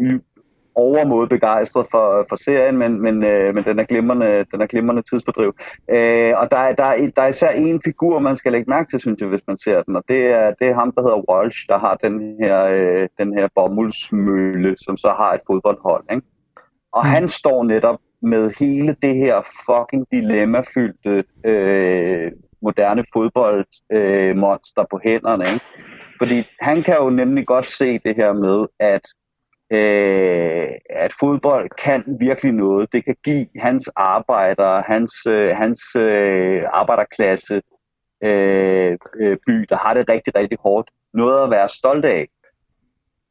[0.76, 5.02] overmåde begejstret for, for serien, men, men, øh, men den, er glimrende, den er glimrende
[5.02, 5.56] tidsfordriv.
[5.90, 9.00] Øh, og der, der, er, der er især en figur, man skal lægge mærke til,
[9.00, 11.68] synes jeg, hvis man ser den, og det er, det er ham, der hedder Walsh,
[11.70, 16.04] der har den her, øh, den her bomuldsmølle, som så har et fodboldhold.
[16.12, 16.28] Ikke?
[16.94, 17.10] Og mm.
[17.10, 25.54] han står netop med hele det her fucking dilemmafyldte øh, moderne fodboldmonster øh, på hænderne.
[25.54, 25.66] Ikke?
[26.18, 29.06] Fordi han kan jo nemlig godt se det her med, at
[29.74, 32.94] øh, at fodbold kan virkelig noget.
[32.94, 37.62] Det kan give hans arbejdere, hans, øh, hans øh, arbejderklasse
[38.24, 42.28] øh, øh, by, der har det rigtig, rigtig hårdt, noget at være stolt af.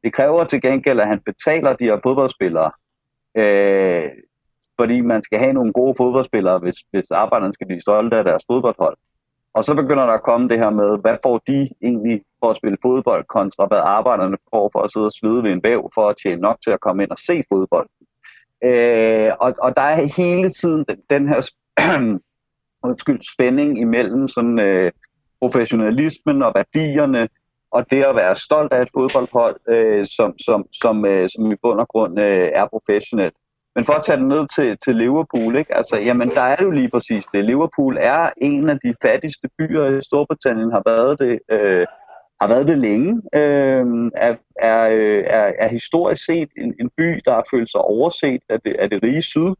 [0.03, 2.71] Det kræver til gengæld, at han betaler de her fodboldspillere,
[3.37, 4.09] øh,
[4.79, 8.43] fordi man skal have nogle gode fodboldspillere, hvis, hvis arbejderne skal blive stolte af deres
[8.51, 8.97] fodboldhold.
[9.53, 12.55] Og så begynder der at komme det her med, hvad får de egentlig for at
[12.55, 16.09] spille fodbold, kontra hvad arbejderne får for at sidde og slide ved en væv, for
[16.09, 17.89] at tjene nok til at komme ind og se fodbold.
[18.63, 21.49] Øh, og, og der er hele tiden den, den her
[22.87, 24.91] undskyld, spænding imellem sådan, øh,
[25.41, 27.27] professionalismen og værdierne,
[27.75, 31.55] og det at være stolt af et fodboldhold, øh, som, som, som, øh, som i
[31.63, 33.35] bund og grund øh, er professionelt.
[33.75, 35.77] Men for at tage det ned til, til Liverpool, ikke?
[35.77, 37.45] Altså, jamen, der er det jo lige præcis det.
[37.45, 41.85] Liverpool er en af de fattigste byer i Storbritannien, har været det, øh,
[42.41, 43.21] har været det længe.
[43.35, 44.83] Øh, er, er,
[45.37, 48.89] er, er historisk set en, en by, der har følt sig overset af det, af
[48.89, 49.53] det rige syd,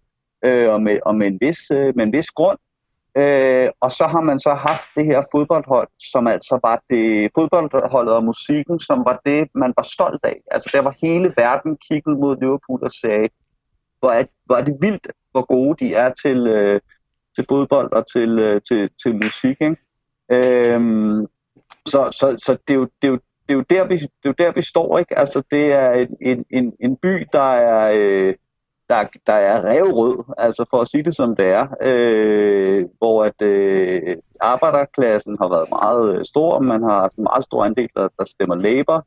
[0.46, 2.58] øh, og, med, og med, en vis, øh, med en vis grund.
[3.18, 8.14] Øh, og så har man så haft det her fodboldhold, som altså var det fodboldholdet
[8.14, 10.42] og musikken, som var det, man var stolt af.
[10.52, 13.30] Altså der var hele verden kigget mod Liverpool og sagde,
[14.00, 16.80] hvor er, hvor er det vildt, hvor gode de er til, øh,
[17.36, 19.58] til fodbold og til, øh, til, til musik.
[19.62, 19.78] Ikke?
[20.32, 21.28] Øhm,
[21.86, 24.10] så så, så det, er jo, det, er jo, det, er jo der, vi, det
[24.24, 25.00] er jo der, vi står.
[25.00, 25.20] Ikke?
[25.20, 27.94] Altså, det er en, en, en by, der er...
[27.96, 28.34] Øh,
[28.94, 33.42] der, der er revrød, altså for at sige det som det er, øh, hvor at
[33.42, 38.08] øh, arbejderklassen har været meget øh, stor, man har haft en meget stor andel, der,
[38.20, 39.06] der stemmer Labour,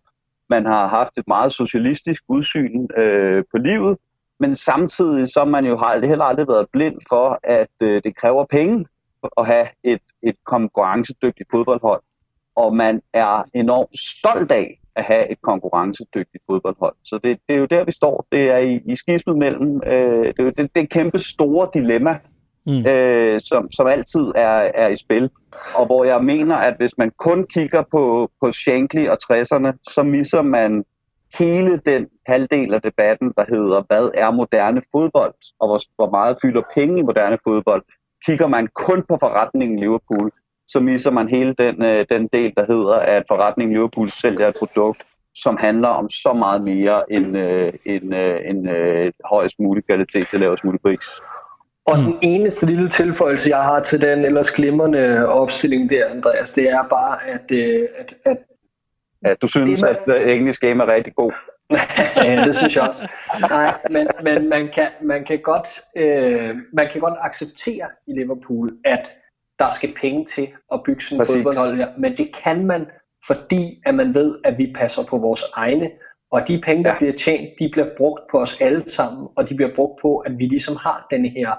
[0.50, 3.98] man har haft et meget socialistisk udsyn øh, på livet,
[4.40, 8.16] men samtidig så har man jo aldrig, heller aldrig været blind for, at øh, det
[8.16, 8.86] kræver penge
[9.38, 12.02] at have et, et konkurrencedygtigt fodboldhold,
[12.56, 16.94] og man er enormt stolt af, at have et konkurrencedygtigt fodboldhold.
[17.04, 18.26] Så det, det er jo der, vi står.
[18.32, 22.18] Det er i, i skismet mellem, øh, det er det, det kæmpe store dilemma,
[22.66, 22.86] mm.
[22.86, 25.30] øh, som, som altid er, er i spil.
[25.74, 30.02] Og hvor jeg mener, at hvis man kun kigger på, på Shankly og 60'erne, så
[30.02, 30.84] misser man
[31.38, 36.38] hele den halvdel af debatten, der hedder, hvad er moderne fodbold, og hvor, hvor meget
[36.42, 37.82] fylder penge i moderne fodbold.
[38.26, 40.30] Kigger man kun på forretningen Liverpool,
[40.68, 44.56] så misser man hele den, øh, den del, der hedder, at forretningen Liverpool sælger et
[44.58, 49.84] produkt, som handler om så meget mere end, øh, end, øh, end øh, højst mulig
[49.86, 51.20] kvalitet til lavest mulig pris.
[51.86, 56.68] Og den eneste lille tilføjelse, jeg har til den ellers glimrende opstilling der, Andreas, det
[56.68, 58.36] er bare, at, øh, at, at
[59.24, 60.16] Ja, du synes, det, man...
[60.16, 61.32] at engelsk game er rigtig god.
[62.24, 63.08] ja, det synes jeg også.
[63.40, 68.70] Nej, men, men man, kan, man, kan godt, øh, man kan godt acceptere i Liverpool,
[68.84, 69.12] at
[69.58, 71.88] der skal penge til at bygge sådan en fodboldhold her.
[71.98, 72.86] Men det kan man,
[73.26, 75.90] fordi at man ved, at vi passer på vores egne.
[76.30, 76.98] Og de penge, der ja.
[76.98, 79.28] bliver tjent, de bliver brugt på os alle sammen.
[79.36, 81.50] Og de bliver brugt på, at vi ligesom har den her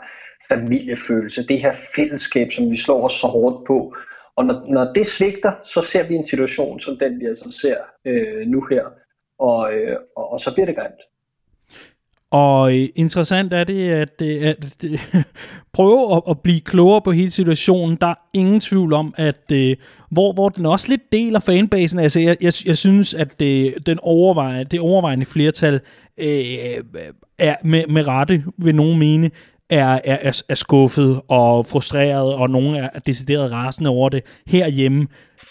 [0.50, 3.96] familiefølelse, det her fællesskab, som vi slår os så hårdt på.
[4.36, 7.78] Og når, når det svigter, så ser vi en situation som den, vi altså ser
[8.06, 8.86] øh, nu her.
[9.40, 11.02] Og, øh, og, og så bliver det grimt.
[12.32, 15.00] Og interessant er det, at, øh, at, at
[15.74, 17.98] prøve at, at blive klogere på hele situationen.
[18.02, 19.76] Der er ingen tvivl om, at øh,
[20.10, 22.00] hvor, hvor den også lidt deler fanbasen.
[22.00, 25.80] Altså, jeg, jeg, jeg synes, at det, den overveje, det overvejende flertal
[26.18, 26.28] øh,
[27.40, 29.32] er med, med rette, vil nogen mene,
[29.70, 35.08] er, er, er skuffet og frustreret, og nogen er decideret rasende over det herhjemme.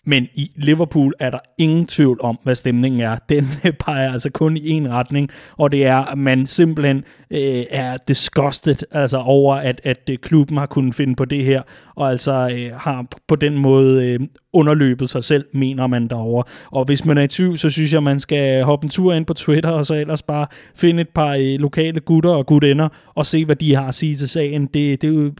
[0.07, 3.16] Men i Liverpool er der ingen tvivl om, hvad stemningen er.
[3.28, 3.48] Den
[3.84, 8.76] peger altså kun i en retning, og det er, at man simpelthen øh, er disgusted
[8.90, 11.62] altså over, at, at øh, klubben har kunnet finde på det her,
[11.94, 14.20] og altså øh, har på den måde øh,
[14.52, 16.42] underløbet sig selv, mener man derover.
[16.72, 19.26] Og hvis man er i tvivl, så synes jeg, man skal hoppe en tur ind
[19.26, 23.26] på Twitter, og så ellers bare finde et par øh, lokale gutter og gutinder, og
[23.26, 24.66] se, hvad de har at sige til sagen.
[24.66, 25.32] Det, det er jo,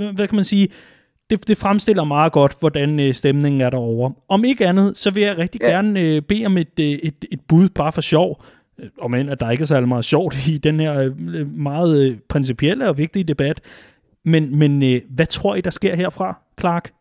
[0.00, 0.68] øh, hvad kan man sige,
[1.30, 4.12] det, det fremstiller meget godt, hvordan øh, stemningen er derovre.
[4.28, 5.68] Om ikke andet, så vil jeg rigtig ja.
[5.68, 8.42] gerne øh, bede om et, øh, et, et bud bare for sjov,
[9.00, 12.18] om end at der ikke er særlig meget sjovt i den her øh, meget øh,
[12.28, 13.60] principielle og vigtige debat.
[14.24, 16.92] Men, men øh, hvad tror I, der sker herfra, Clark?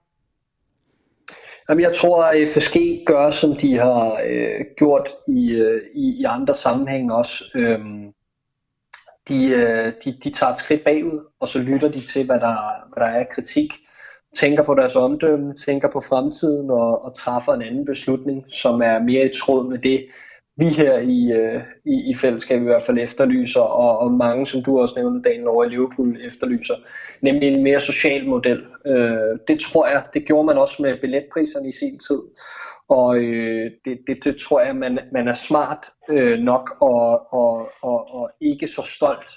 [1.70, 6.24] Jamen, jeg tror, at FSG gør, som de har øh, gjort i, øh, i, i
[6.24, 7.44] andre sammenhænge også.
[7.56, 8.14] Øhm,
[9.28, 12.56] de, øh, de, de tager et skridt bagud, og så lytter de til, hvad der,
[12.94, 13.74] hvad der er kritik
[14.36, 19.00] tænker på deres omdømme, tænker på fremtiden og, og træffer en anden beslutning, som er
[19.00, 20.06] mere i tråd med det,
[20.58, 24.64] vi her i, øh, i, i fællesskab i hvert fald efterlyser, og, og mange, som
[24.64, 26.74] du også nævnte, dagen over i Liverpool efterlyser,
[27.22, 28.64] nemlig en mere social model.
[28.88, 32.22] Øh, det tror jeg, det gjorde man også med billetpriserne i sin tid,
[32.90, 37.68] og øh, det, det, det tror jeg, man, man er smart øh, nok og, og,
[37.82, 39.32] og, og ikke så stolt,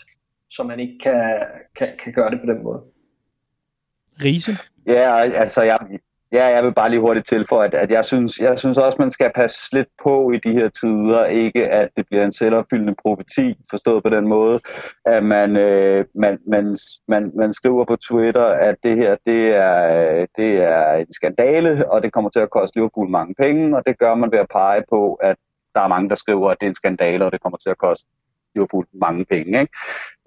[0.50, 1.40] så man ikke kan,
[1.76, 2.82] kan, kan gøre det på den måde.
[4.24, 4.58] Riese?
[4.86, 5.78] Ja, altså jeg,
[6.32, 9.10] ja, jeg vil bare lige hurtigt tilføje, at, at jeg, synes, jeg synes også, man
[9.10, 13.58] skal passe lidt på i de her tider, ikke at det bliver en selvopfyldende profeti,
[13.70, 14.60] forstået på den måde,
[15.04, 16.76] at man, øh, man, man,
[17.08, 22.02] man, man skriver på Twitter, at det her det er, det er en skandale, og
[22.02, 24.82] det kommer til at koste Liverpool mange penge, og det gør man ved at pege
[24.90, 25.36] på, at
[25.74, 27.78] der er mange, der skriver, at det er en skandale, og det kommer til at
[27.78, 28.06] koste
[28.54, 29.60] Liverpool mange penge.
[29.60, 29.72] Ikke?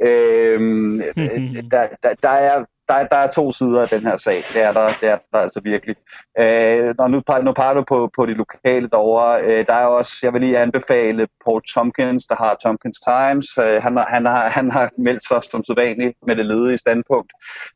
[0.08, 1.02] Øhm,
[1.72, 4.44] der, der, der, er, der, der er to sider af den her sag.
[4.54, 5.96] Det er der, det er der altså virkelig.
[6.40, 10.20] Øh, når nu, nu peger du på, på de lokale derovre, øh, der er også,
[10.24, 13.58] jeg vil lige anbefale Paul Tompkins, der har Tompkins Times.
[13.58, 17.32] Øh, han, har, han, har, han har meldt sig som sædvanligt med det ledige standpunkt.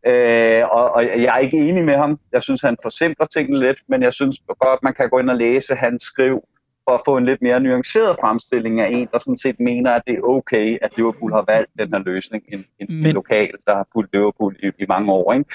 [0.07, 2.19] Øh, og, og jeg er ikke enig med ham.
[2.31, 5.35] Jeg synes, han forsimpler tingene lidt, men jeg synes godt, man kan gå ind og
[5.35, 6.43] læse hans skriv
[6.87, 10.01] for at få en lidt mere nuanceret fremstilling af en, der sådan set mener, at
[10.07, 13.05] det er okay, at Liverpool har valgt den her løsning, en, en, Men...
[13.05, 15.33] en lokal, der har fulgt Liverpool i, i mange år.
[15.33, 15.45] Ikke?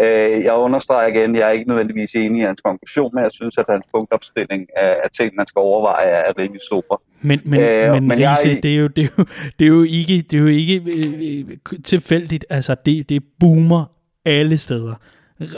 [0.00, 3.58] Øh, jeg understreger igen, jeg er ikke nødvendigvis enig i hans konklusion, men jeg synes,
[3.58, 7.02] at hans punktopstilling af, af ting, man skal overveje, er, er rimelig super.
[7.22, 8.62] Men, men, øh, men, men Riese, jeg...
[8.62, 9.24] det, er jo, det, er jo,
[9.58, 12.44] det er jo ikke, det er jo ikke øh tilfældigt.
[12.50, 13.84] Altså, det, det boomer
[14.24, 14.94] alle steder.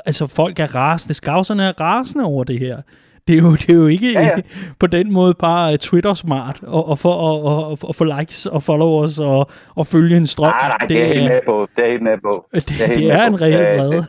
[0.07, 1.15] Altså, folk er rasende.
[1.15, 2.83] Skavserne er rasende over det her.
[3.31, 4.41] Det er jo, det er jo ikke ja, ja.
[4.79, 9.19] på den måde bare Twitter-smart og, og, for, og, og, og få likes og followers
[9.19, 10.53] og, og følge en strøm.
[10.53, 11.69] Nej, nej, det, det er helt med på.
[11.77, 12.47] Det er helt med på.
[12.55, 14.07] Det, det er, det er en reel vrede.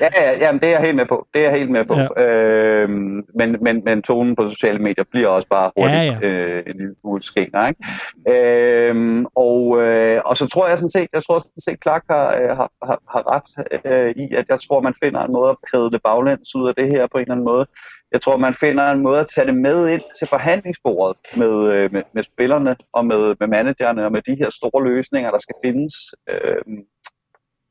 [0.00, 1.26] Ja, ja, jamen, det er jeg helt med på.
[1.34, 1.94] Det er jeg helt med på.
[1.94, 2.24] Ja.
[2.24, 6.28] Øhm, men, men, men tonen på sociale medier bliver også bare hurtigt ja, ja.
[6.28, 8.90] Øh, en lille smule skænger, ikke?
[8.90, 12.36] Øhm, og, øh, og så tror jeg sådan set, jeg tror sådan set, Clark har,
[12.40, 13.48] øh, har, har, har ret
[13.84, 16.74] øh, i, at jeg tror, man finder en måde at præde det baglæns ud af
[16.74, 17.66] det her på en eller anden måde.
[18.12, 21.92] Jeg tror, man finder en måde at tage det med ind til forhandlingsbordet med, øh,
[21.92, 25.54] med, med spillerne og med, med managerne og med de her store løsninger, der skal
[25.64, 25.94] findes.
[26.32, 26.62] Øh,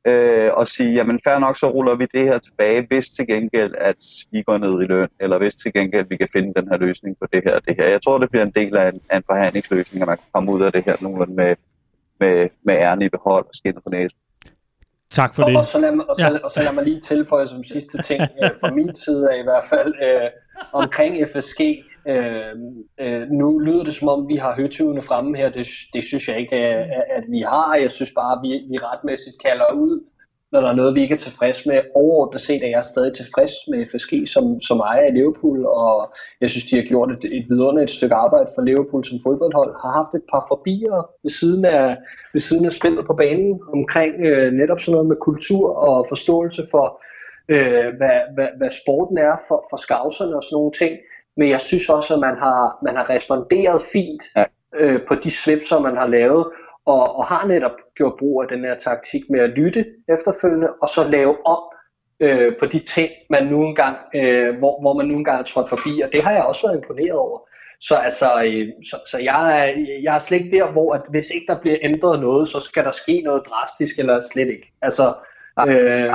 [0.08, 3.74] øh, og sige, jamen fair nok, så ruller vi det her tilbage, hvis til gengæld,
[3.78, 3.96] at
[4.32, 7.18] vi går ned i løn, eller hvis til gengæld, vi kan finde den her løsning
[7.22, 7.88] på det her og det her.
[7.90, 10.52] Jeg tror, det bliver en del af en, af en forhandlingsløsning, at man kan komme
[10.52, 11.56] ud af det her nogenlunde med,
[12.20, 14.20] med, med ærne i behold og skinnet på næsen.
[15.10, 15.58] Tak for det.
[15.58, 16.38] Og så, lad og, så, ja.
[16.44, 19.44] og så lad mig lige tilføje som sidste ting, øh, fra min side af i
[19.44, 20.30] hvert fald, øh,
[20.74, 21.60] omkring FSG.
[22.08, 22.56] Øh,
[23.02, 25.50] øh, nu lyder det som om, vi har høtyvene fremme her.
[25.50, 27.76] Det, det synes jeg ikke, at, at vi har.
[27.76, 30.00] Jeg synes bare, at vi, vi retmæssigt kalder ud
[30.54, 31.82] når der er noget, vi ikke er tilfreds med.
[31.96, 36.50] Overordnet set er jeg stadig tilfreds med FSG som, som ejer i Liverpool, og jeg
[36.50, 39.72] synes, de har gjort et, et vidunderligt stykke arbejde for Liverpool som fodboldhold.
[39.84, 41.98] Har haft et par forbier ved siden af,
[42.34, 46.64] ved siden af spillet på banen omkring øh, netop sådan noget med kultur og forståelse
[46.72, 46.86] for,
[47.56, 50.94] øh, hvad, hvad, hvad sporten er for, for skavserne og sådan nogle ting.
[51.38, 54.44] Men jeg synes også, at man har, man har responderet fint ja.
[54.76, 56.48] øh, på de slipser, man har lavet,
[56.86, 60.90] og, og har netop gjort brug af den her taktik med at lytte efterfølgende, og
[60.90, 61.60] så lave om
[62.20, 65.70] øh, på de ting, man nu engang, øh, hvor, hvor man nu engang er trådt
[65.70, 67.40] forbi, og det har jeg også været imponeret over.
[67.82, 71.30] Så altså, øh, så, så jeg, er, jeg er slet ikke der, hvor at hvis
[71.30, 74.74] ikke der bliver ændret noget, så skal der ske noget drastisk, eller slet ikke.
[74.82, 75.14] Altså,
[75.70, 76.08] øh,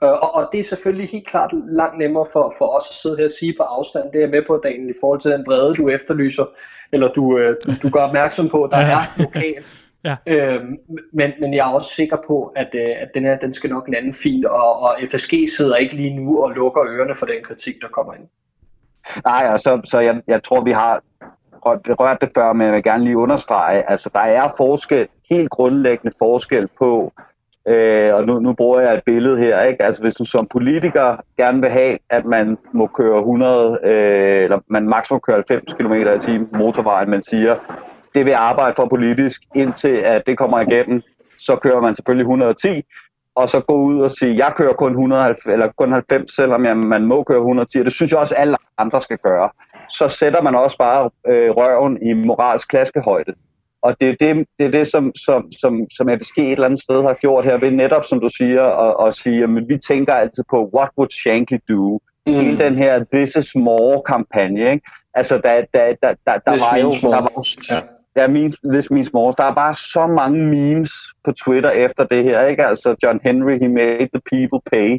[0.00, 3.16] det, og, og det er selvfølgelig helt klart langt nemmere for, for os at sidde
[3.16, 5.74] her og sige på afstand, det er med på dagen i forhold til den brede,
[5.74, 6.44] du efterlyser,
[6.92, 9.66] eller du, øh, du, du gør opmærksom på, der er lokalt.
[10.04, 10.16] Ja.
[10.26, 10.78] Øhm,
[11.12, 13.88] men, men jeg er også sikker på, at, øh, at den, her, den skal nok
[13.88, 17.74] lande fint, og, og FSG sidder ikke lige nu og lukker ørerne for den kritik,
[17.80, 18.28] der kommer ind.
[19.24, 21.02] Nej, og så, så jeg, jeg tror, vi har
[21.84, 26.16] berørt det før, men jeg vil gerne lige understrege, altså der er forskel, helt grundlæggende
[26.18, 27.12] forskel på,
[27.68, 29.82] øh, og nu, nu bruger jeg et billede her, ikke?
[29.82, 34.58] altså hvis du som politiker gerne vil have, at man må køre 100, øh, eller
[34.68, 37.54] man maks må køre 90 km i timen på motorvejen, men siger,
[38.14, 41.02] det vil jeg arbejde for politisk, indtil at det kommer igennem.
[41.38, 42.82] Så kører man selvfølgelig 110,
[43.34, 46.76] og så gå ud og sige, jeg kører kun 190, eller kun 90, selvom jeg,
[46.76, 47.78] man må køre 110.
[47.78, 49.50] Det synes jeg også, alle andre skal gøre.
[49.88, 53.32] Så sætter man også bare øh, røven i moralsk klaskehøjde.
[53.82, 56.82] Og det er det, det, er det som, som, som, som FSG et eller andet
[56.82, 60.14] sted har gjort her ved netop, som du siger, at, at sige, at vi tænker
[60.14, 61.98] altid på, what would Shankly do?
[62.26, 62.34] Mm.
[62.34, 64.86] Hele den her This is more-kampagne, ikke?
[65.14, 66.90] Altså, der, der, der, der, der var jo...
[66.90, 67.80] Der var, ja
[68.18, 69.34] Ja, min, this means more.
[69.38, 70.92] Der er bare så mange memes
[71.28, 72.66] på Twitter efter det her, ikke?
[72.66, 74.90] Altså, John Henry, he made the people pay,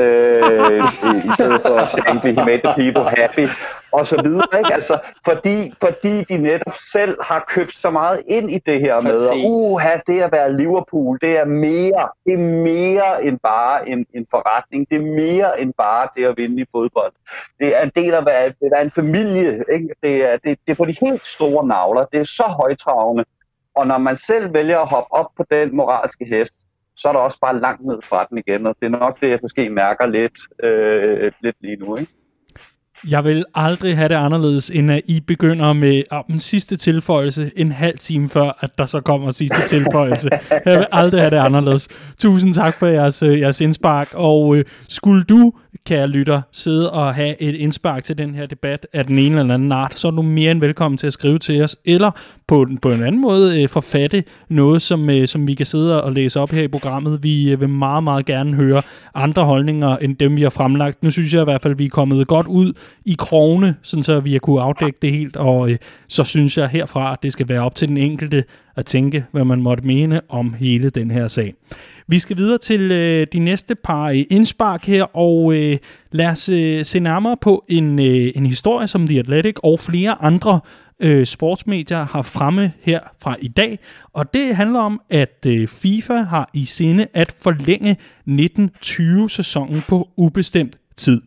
[0.00, 0.80] øh,
[1.28, 3.46] i stedet for Shankly, he made the people happy
[3.92, 4.74] og så videre, ikke?
[4.74, 9.28] Altså, fordi, fordi de netop selv har købt så meget ind i det her med,
[9.28, 14.06] at uha, det at være Liverpool, det er mere, det er mere end bare en,
[14.14, 17.12] en forretning, det er mere end bare det at vinde i fodbold.
[17.60, 19.88] Det er en del af, at det er en familie, ikke?
[20.02, 23.24] Det, er, det, det er på de helt store navler, det er så højtravende,
[23.80, 26.54] og når man selv vælger at hoppe op på den moralske hest,
[26.96, 29.30] så er der også bare langt ned fra den igen, og det er nok det,
[29.30, 32.12] jeg måske mærker lidt, øh, lidt lige nu, ikke?
[33.08, 37.50] Jeg vil aldrig have det anderledes, end at I begynder med oh, den sidste tilføjelse
[37.56, 40.30] en halv time før, at der så kommer sidste tilføjelse.
[40.64, 41.88] Jeg vil aldrig have det anderledes.
[42.18, 45.52] Tusind tak for jeres, øh, jeres indspark, og øh, skulle du,
[45.86, 49.54] kære lytter, sidde og have et indspark til den her debat af den ene eller
[49.54, 52.10] anden art, så er du mere end velkommen til at skrive til os, eller
[52.48, 56.12] på, på en anden måde øh, forfatte noget, som, øh, som vi kan sidde og
[56.12, 57.22] læse op her i programmet.
[57.22, 58.82] Vi øh, vil meget, meget gerne høre
[59.14, 61.02] andre holdninger end dem, vi har fremlagt.
[61.02, 62.72] Nu synes jeg i hvert fald, at vi er kommet godt ud
[63.04, 65.78] i krogene, sådan så vi har kunne afdække det helt, og øh,
[66.08, 68.44] så synes jeg herfra, at det skal være op til den enkelte
[68.76, 71.54] at tænke, hvad man måtte mene om hele den her sag.
[72.06, 75.78] Vi skal videre til øh, de næste par øh, indspark her, og øh,
[76.12, 80.22] lad os øh, se nærmere på en, øh, en historie, som The Athletic og flere
[80.22, 80.60] andre
[81.00, 83.78] øh, sportsmedier har fremme her fra i dag.
[84.12, 87.96] Og det handler om, at øh, FIFA har i sinde at forlænge
[88.28, 91.22] 1920-sæsonen på ubestemt tid.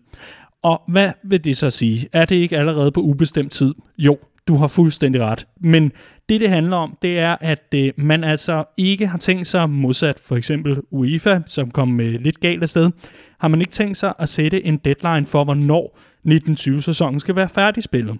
[0.64, 2.10] Og hvad vil det så sige?
[2.14, 3.74] Er det ikke allerede på ubestemt tid?
[3.98, 5.48] Jo, du har fuldstændig ret.
[5.62, 5.92] Men
[6.30, 10.20] det, det handler om, det er, at øh, man altså ikke har tænkt sig, modsat
[10.20, 12.92] for eksempel UEFA, som kom øh, lidt galt afsted,
[13.40, 18.18] har man ikke tænkt sig at sætte en deadline for, hvornår 1920-sæsonen skal være færdigspillet.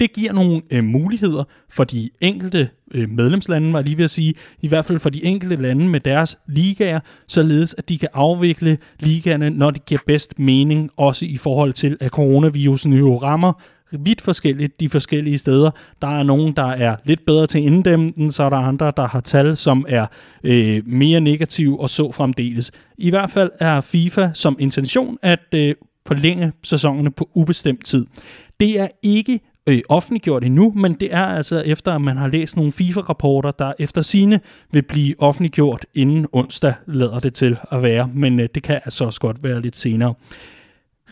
[0.00, 4.34] Det giver nogle øh, muligheder for de enkelte øh, medlemslande, var lige ved at sige,
[4.62, 8.78] i hvert fald for de enkelte lande med deres ligaer, således at de kan afvikle
[9.00, 13.52] ligaerne, når det giver bedst mening, også i forhold til, at coronavirusen jo rammer
[13.98, 15.70] vidt forskelligt de forskellige steder.
[16.02, 19.20] Der er nogen, der er lidt bedre til inddæmmen, så er der andre, der har
[19.20, 20.06] tal, som er
[20.44, 22.72] øh, mere negative og så fremdeles.
[22.98, 25.74] I hvert fald er FIFA som intention at øh,
[26.06, 28.06] forlænge sæsonerne på ubestemt tid.
[28.60, 32.56] Det er ikke øh, offentliggjort endnu, men det er altså efter, at man har læst
[32.56, 34.40] nogle FIFA-rapporter, der efter sine
[34.72, 39.04] vil blive offentliggjort inden onsdag, lader det til at være, men øh, det kan altså
[39.04, 40.14] også godt være lidt senere.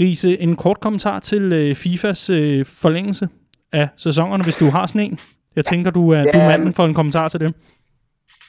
[0.00, 3.28] Riese, en kort kommentar til øh, FIFAs øh, forlængelse
[3.72, 5.18] af sæsonerne, hvis du har sådan en.
[5.56, 7.54] Jeg tænker, du er, ja, du er manden for en kommentar til det.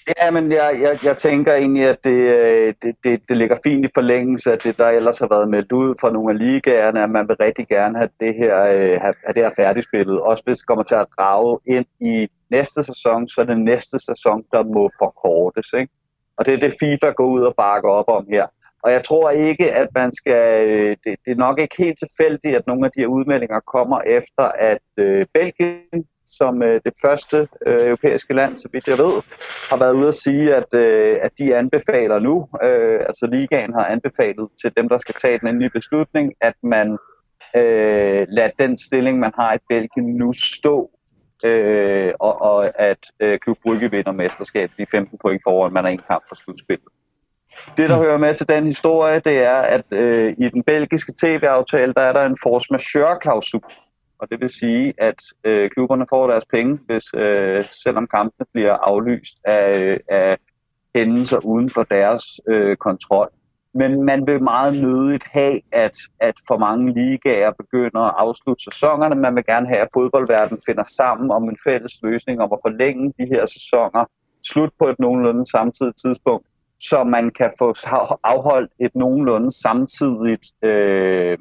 [0.08, 3.86] Ja, men jeg, jeg, jeg tænker egentlig, at det, øh, det, det, det ligger fint
[3.86, 7.10] i forlængelse af det, der ellers har været meldt ud fra nogle af ligaerne, at
[7.10, 10.22] man vil rigtig gerne have det her, øh, have, have det her færdigspillet.
[10.22, 14.00] Også hvis det kommer til at rave ind i næste sæson, så er det næste
[14.00, 15.74] sæson, der må forkortes.
[15.74, 15.92] Ikke?
[16.38, 18.48] Og det er det, FIFA går ud og bakker op om her.
[18.84, 20.70] Og jeg tror ikke, at man skal...
[20.70, 24.00] Øh, det, det er nok ikke helt tilfældigt, at nogle af de her udmeldinger kommer
[24.02, 29.22] efter, at øh, Belgien som øh, det første øh, europæiske land, så vidt jeg ved,
[29.70, 33.86] har været ude at sige, at, øh, at de anbefaler nu, øh, altså ligaen har
[33.86, 36.98] anbefalet til dem, der skal tage den endelige beslutning, at man
[37.56, 40.92] øh, lader den stilling, man har i Belgien nu stå,
[41.46, 45.90] øh, og, og at øh, Klub Brygge vinder mesterskabet i 15 point foran, man er
[45.90, 46.88] en kamp for slutspillet.
[47.78, 51.94] Det, der hører med til den historie, det er, at øh, i den belgiske tv-aftale,
[51.94, 53.62] der er der en force majeure-klausul.
[54.20, 58.74] Og det vil sige, at øh, klubberne får deres penge, hvis øh, selvom kampene bliver
[58.74, 60.38] aflyst af, af
[60.96, 63.30] hændelser uden for deres øh, kontrol.
[63.74, 69.16] Men man vil meget nødigt have, at, at for mange ligaer begynder at afslutte sæsonerne.
[69.16, 73.14] Man vil gerne have, at fodboldverdenen finder sammen om en fælles løsning om at forlænge
[73.20, 74.06] de her sæsoner
[74.44, 76.48] slut på et nogenlunde samtidigt tidspunkt
[76.84, 77.74] så man kan få
[78.24, 81.38] afholdt et nogenlunde samtidigt øh,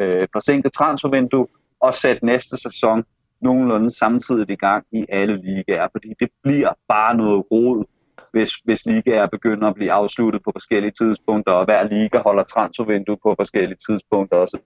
[0.00, 1.46] øh, forsinket transfervindue
[1.80, 3.04] og sætte næste sæson
[3.40, 7.84] nogenlunde samtidigt i gang i alle ligaer, fordi det bliver bare noget rod,
[8.32, 13.16] hvis, hvis ligaer begynder at blive afsluttet på forskellige tidspunkter, og hver liga holder transfervindue
[13.22, 14.60] på forskellige tidspunkter osv.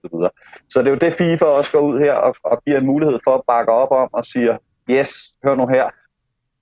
[0.69, 3.19] Så det er jo det, FIFA også går ud her og, og giver en mulighed
[3.23, 4.57] for at bakke op om og siger,
[4.91, 5.11] yes,
[5.43, 5.89] hør nu her,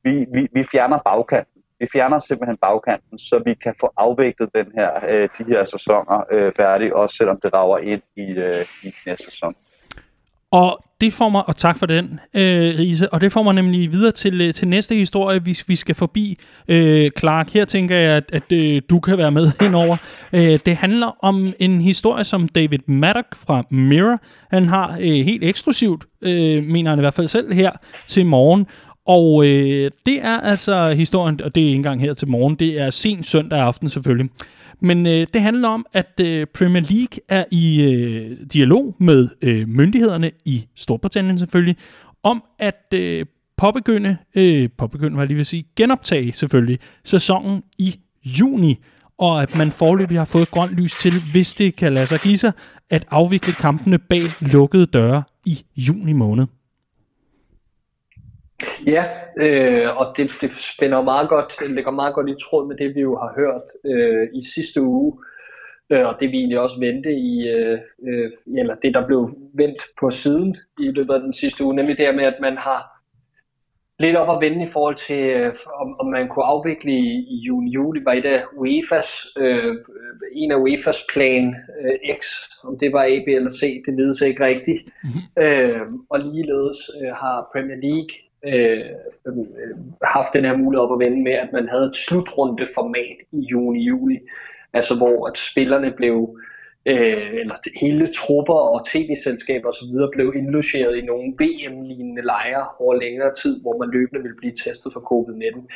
[0.04, 1.48] vi, vi, vi fjerner bagkant
[1.80, 6.24] vi fjerner simpelthen bagkanten, så vi kan få afviklet den her, øh, de her sæsoner
[6.32, 9.56] øh, færdige, også selvom det rager ind i, øh, i næste sæson.
[10.52, 13.92] Og det får mig, og tak for den, øh, Riese, og det får mig nemlig
[13.92, 16.38] videre til, øh, til næste historie, hvis vi skal forbi.
[16.68, 19.98] Øh, Clark, her tænker jeg, at, at øh, du kan være med henover.
[20.34, 24.22] Øh, det handler om en historie, som David Maddock fra Mirror,
[24.52, 27.72] han har øh, helt eksklusivt, øh, mener han i hvert fald selv her,
[28.08, 28.68] til morgen,
[29.10, 32.80] og øh, det er altså historien, og det er ikke engang her til morgen, det
[32.82, 34.30] er sen søndag aften selvfølgelig.
[34.82, 39.68] Men øh, det handler om, at øh, Premier League er i øh, dialog med øh,
[39.68, 41.76] myndighederne i Storbritannien selvfølgelig,
[42.24, 43.26] om at øh,
[43.58, 48.80] påbegynde, øh, påbegynde, hvad jeg lige vil sige, genoptage selvfølgelig sæsonen i juni,
[49.18, 52.38] og at man forløbig har fået grønt lys til, hvis det kan lade sig give
[52.38, 52.52] sig,
[52.90, 56.46] at afvikle kampene bag lukkede døre i juni måned.
[58.88, 59.04] Ja,
[59.38, 62.96] øh, og det, det spænder meget godt, det ligger meget godt i tråd med det,
[62.96, 65.14] vi jo har hørt øh, i sidste uge,
[65.90, 69.82] øh, og det vi egentlig også vendte i, øh, øh, eller det der blev vendt
[70.00, 73.00] på siden i løbet af den sidste uge, nemlig det med, at man har
[74.00, 77.36] lidt op at vende i forhold til, øh, om, om man kunne afvikle i, i
[77.48, 79.76] juni-juli, var et af UEFA's, øh,
[80.34, 82.26] en af UEFA's plan øh, X,
[82.64, 84.82] om det var A, B eller C, det vides ikke rigtigt.
[85.04, 85.44] Mm-hmm.
[85.44, 88.86] Øh, og ligeledes øh, har Premier League øh,
[89.28, 89.36] øh,
[90.04, 94.20] haft den her mulighed op at vende med, at man havde et slutrundeformat i juni-juli,
[94.74, 96.40] altså hvor at spillerne blev
[96.86, 99.94] øh, eller hele trupper og tv-selskaber osv.
[100.12, 104.94] blev indlogeret i nogle VM-lignende lejre over længere tid, hvor man løbende ville blive testet
[104.94, 105.68] for covid-19.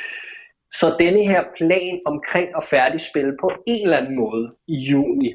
[0.72, 5.34] Så denne her plan omkring at færdigspille på en eller anden måde i juni,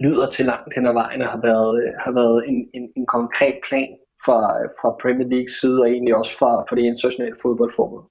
[0.00, 3.06] lyder til langt hen ad vejen og har været, øh, har været en, en, en
[3.06, 4.40] konkret plan fra,
[4.80, 8.04] fra Premier Leagues side og egentlig også fra, fra det internationale fodboldforbund.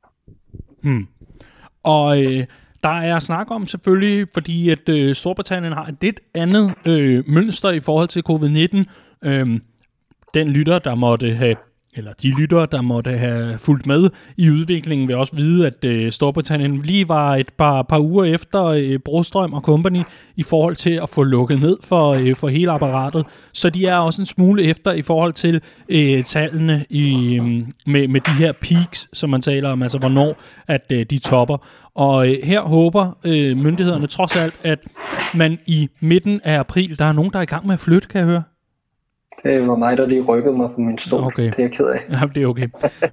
[0.83, 1.07] Hmm.
[1.83, 2.45] Og øh,
[2.83, 7.71] der er snak om selvfølgelig, fordi at øh, Storbritannien har et lidt andet øh, mønster
[7.71, 8.83] i forhold til covid-19.
[9.29, 9.59] Øh,
[10.33, 11.55] den lytter, der måtte have
[11.95, 16.11] eller de lyttere, der måtte have fulgt med i udviklingen, vil også vide, at øh,
[16.11, 20.01] Storbritannien lige var et par, par uger efter øh, Brostrøm og Company
[20.35, 23.25] i forhold til at få lukket ned for, øh, for hele apparatet.
[23.53, 27.43] Så de er også en smule efter i forhold til øh, tallene i, øh,
[27.85, 31.57] med, med de her peaks, som man taler om, altså hvornår at øh, de topper.
[31.95, 34.79] Og øh, her håber øh, myndighederne trods alt, at
[35.35, 38.07] man i midten af april, der er nogen, der er i gang med at flytte,
[38.07, 38.43] kan jeg høre.
[39.43, 41.23] Det var mig, der lige rykkede mig på min stol.
[41.23, 41.43] Okay.
[41.43, 41.99] Det er jeg ked af.
[42.09, 42.67] Ja, det er okay.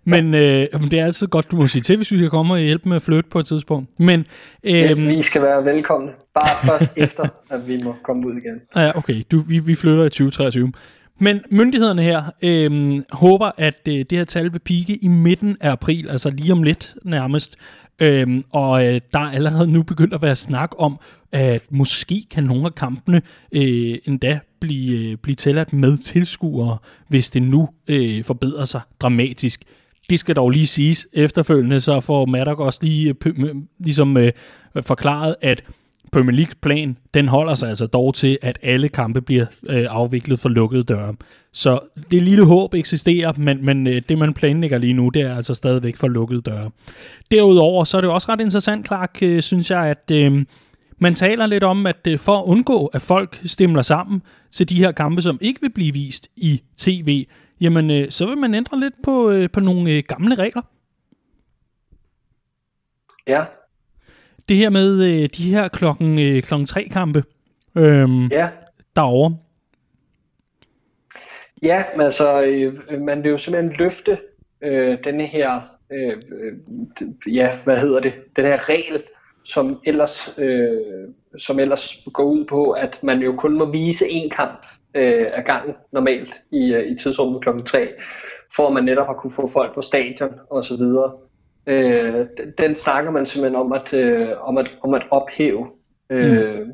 [0.05, 2.61] Men øh, det er altid godt, du må sige til, hvis vi kan komme og
[2.61, 4.01] hjælpe med at flytte på et tidspunkt.
[4.01, 4.27] Men,
[4.65, 6.11] øh, ja, vi skal være velkomne.
[6.35, 7.25] Bare først efter,
[7.55, 8.61] at vi må komme ud igen.
[8.77, 9.23] Ja, okay.
[9.31, 10.73] Du, vi, vi flytter i 2023.
[11.19, 15.71] Men myndighederne her øh, håber, at øh, det her tal vil pike i midten af
[15.71, 17.57] april, altså lige om lidt nærmest.
[18.01, 20.99] Øhm, og øh, der er allerede nu begyndt at være snak om,
[21.33, 23.23] at måske kan nogle af kampene
[23.53, 26.79] øh, endda blive, øh, blive tilladt med tilskuere,
[27.09, 29.63] hvis det nu øh, forbedrer sig dramatisk.
[30.11, 34.33] Det skal dog lige siges efterfølgende, så får Maddox også lige øh, ligesom øh,
[34.83, 35.65] forklaret, at
[36.13, 40.41] Premier League plan, den holder sig altså dog til, at alle kampe bliver øh, afviklet
[40.41, 41.15] for lukkede døre.
[41.53, 41.81] Så
[42.11, 45.55] det lille håb eksisterer, men, men øh, det man planlægger lige nu, det er altså
[45.55, 46.71] stadigvæk for lukkede døre.
[47.31, 50.45] Derudover, så er det også ret interessant, Clark, øh, synes jeg, at øh,
[50.99, 54.79] man taler lidt om, at øh, for at undgå, at folk stemler sammen til de
[54.79, 57.27] her kampe, som ikke vil blive vist i tv,
[57.61, 60.63] jamen øh, så vil man ændre lidt på, øh, på nogle øh, gamle regler.
[63.27, 63.45] Ja,
[64.51, 67.23] det her med øh, de her klokken, øh, klokken tre kampe
[67.79, 68.49] øh, ja.
[68.97, 69.37] derovre.
[71.63, 74.19] Ja, men altså, øh, man vil jo simpelthen løfte
[74.63, 75.61] øh, denne her,
[75.93, 79.03] øh, øh, ja, hvad hedder det, den her regel,
[79.45, 84.29] som ellers, øh, som ellers går ud på, at man jo kun må vise én
[84.29, 87.89] kamp øh, af gangen normalt i, øh, i tidsrummet klokken 3,
[88.57, 91.13] for at man netop har kunne få folk på stadion og så videre.
[91.67, 92.27] Øh,
[92.59, 95.67] den snakker man simpelthen om at, øh, om at, om at ophæve.
[96.11, 96.73] Øh, mm.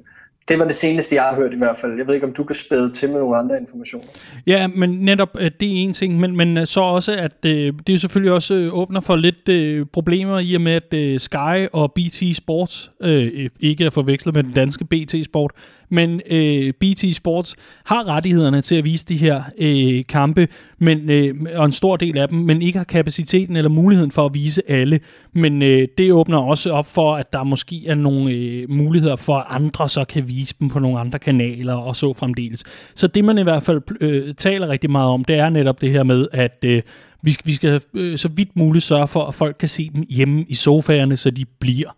[0.48, 1.98] Det var det seneste, jeg har hørt i hvert fald.
[1.98, 4.06] Jeg ved ikke, om du kan spæde til med nogle andre informationer.
[4.46, 7.72] Ja, men netop øh, det er en ting, men, men øh, så også, at øh,
[7.86, 11.92] det selvfølgelig også åbner for lidt øh, problemer i og med, at øh, Sky og
[11.92, 15.52] BT Sports, øh, ikke er forvekslet med den danske BT Sport,
[15.88, 21.34] men øh, BT Sports har rettighederne til at vise de her øh, kampe, men, øh,
[21.54, 24.70] og en stor del af dem, men ikke har kapaciteten eller muligheden for at vise
[24.70, 25.00] alle.
[25.32, 29.36] Men øh, det åbner også op for, at der måske er nogle øh, muligheder for,
[29.36, 32.64] at andre så kan vise dem på nogle andre kanaler og så fremdeles.
[32.94, 35.90] Så det man i hvert fald øh, taler rigtig meget om, det er netop det
[35.90, 36.82] her med, at øh,
[37.22, 40.04] vi skal, vi skal øh, så vidt muligt sørge for, at folk kan se dem
[40.08, 41.96] hjemme i sofaerne, så de bliver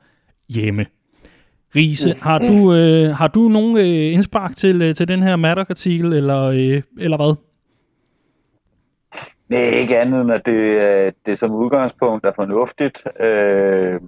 [0.49, 0.87] hjemme.
[1.77, 6.13] Riese, har du, øh, har du nogen øh, indspark til, øh, til den her Maddox-artikel,
[6.13, 7.35] eller, øh, eller hvad?
[9.49, 13.05] Nej, ikke andet end, at det, det som udgangspunkt er fornuftigt.
[13.21, 14.01] Øh,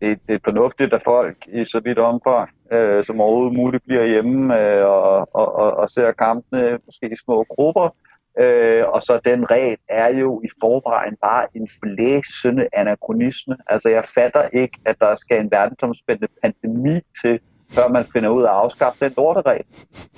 [0.00, 4.06] det, det er fornuftigt, at folk i så vidt omfang øh, som overhovedet muligt bliver
[4.06, 7.94] hjemme øh, og, og, og, og ser kampene måske i små grupper.
[8.38, 13.56] Øh, og så den regel er jo i forvejen bare en blæsende anachronisme.
[13.66, 17.40] Altså jeg fatter ikke, at der skal en verdensomspændende pandemi til,
[17.72, 19.64] før man finder ud af at afskaffe den lorteregel.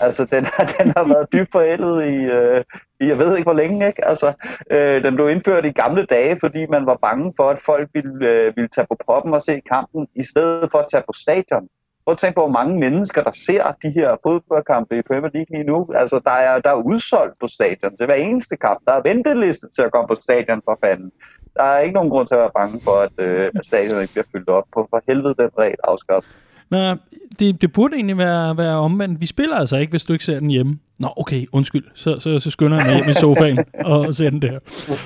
[0.00, 0.44] Altså den,
[0.78, 2.64] den har været dybt forældet i, øh,
[3.00, 4.08] i, jeg ved ikke hvor længe, ikke?
[4.08, 4.32] Altså
[4.70, 8.28] øh, den blev indført i gamle dage, fordi man var bange for, at folk ville,
[8.28, 11.68] øh, ville tage på poppen og se kampen, i stedet for at tage på stadion.
[12.10, 15.50] Prøv at tænke på, hvor mange mennesker, der ser de her fodboldkampe i Premier League
[15.50, 15.88] lige nu.
[15.94, 18.80] Altså, der er, der er udsolgt på stadion til hver eneste kamp.
[18.86, 21.12] Der er venteliste til at komme på stadion for fanden.
[21.56, 24.12] Der er ikke nogen grund til at være bange for, at, øh, at stadion ikke
[24.12, 24.64] bliver fyldt op.
[24.74, 26.32] For, for helvede den regel afskaffet.
[26.70, 26.94] Nå,
[27.38, 29.20] det, det burde egentlig være, være omvendt.
[29.20, 30.78] Vi spiller altså ikke, hvis du ikke ser den hjemme.
[30.98, 31.84] Nå, okay, undskyld.
[31.94, 34.58] Så, så, så skynder jeg mig hjem i sofaen og ser den der.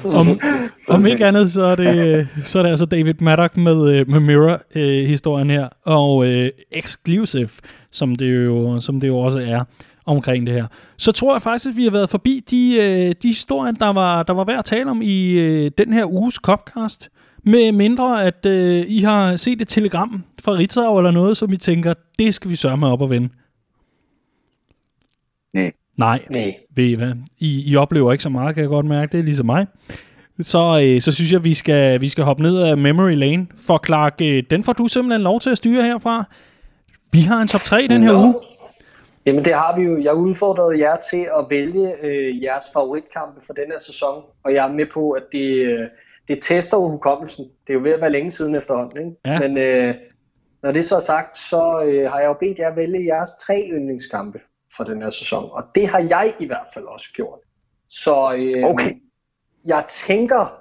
[0.05, 0.41] Om,
[0.89, 4.21] om ikke andet, så er det, så er det altså David Maddock med, øh, med
[4.21, 7.49] Mirror-historien øh, her, og øh, Exclusive,
[7.91, 9.65] som det, jo, som det jo også er
[10.07, 10.67] omkring det her.
[10.97, 14.23] Så tror jeg faktisk, at vi har været forbi de, øh, de historier, der var,
[14.23, 17.09] der var værd at tale om i den her uges Copcast.
[17.47, 21.57] Med mindre, at øh, I har set et telegram fra Ritzau eller noget, som I
[21.57, 23.29] tænker, det skal vi sørge med op og vende.
[25.53, 25.73] Nej.
[25.97, 26.23] Nej.
[26.31, 26.55] Nej.
[26.77, 27.13] Ved I hvad?
[27.39, 29.13] I, I oplever ikke så meget, kan jeg godt mærke.
[29.13, 29.67] Det er ligesom mig.
[30.41, 33.47] Så, øh, så synes jeg, vi skal, vi skal hoppe ned af Memory Lane.
[33.67, 36.25] For Clark, øh, den får du simpelthen lov til at styre herfra.
[37.13, 38.19] Vi har en top 3 den her Nå.
[38.19, 38.35] uge.
[39.27, 40.03] Jamen det har vi jo.
[40.03, 44.69] Jeg udfordrede jer til at vælge øh, jeres favoritkampe for den her sæson, og jeg
[44.69, 45.79] er med på, at det, øh,
[46.29, 47.45] det tester jo hukommelsen.
[47.45, 49.21] Det er jo ved at være længe siden efterhånden, ikke?
[49.25, 49.39] Ja.
[49.39, 49.95] Men øh,
[50.63, 53.69] når det så er sagt, så øh, har jeg jo bedt jer vælge jeres tre
[53.73, 54.41] yndlingskampe
[54.77, 57.39] for den her sæson, og det har jeg i hvert fald også gjort.
[57.89, 58.91] Så øh, Okay.
[59.65, 60.61] jeg tænker,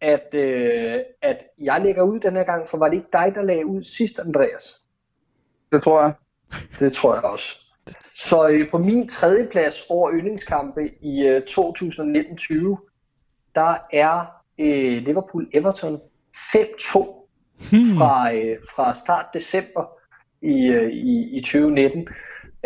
[0.00, 3.42] at, øh, at jeg lægger ud den her gang, for var det ikke dig, der
[3.42, 4.80] lagde ud sidst, Andreas?
[5.72, 6.12] Det tror jeg.
[6.78, 7.56] Det tror jeg også.
[8.14, 15.98] Så øh, på min tredje plads over yndlingskampe i øh, 2019-20, der er øh, Liverpool-Everton
[16.36, 17.18] 5-2
[17.70, 17.96] Hmm.
[17.96, 19.84] fra, øh, fra start december
[20.42, 22.08] i, øh, i, i 2019,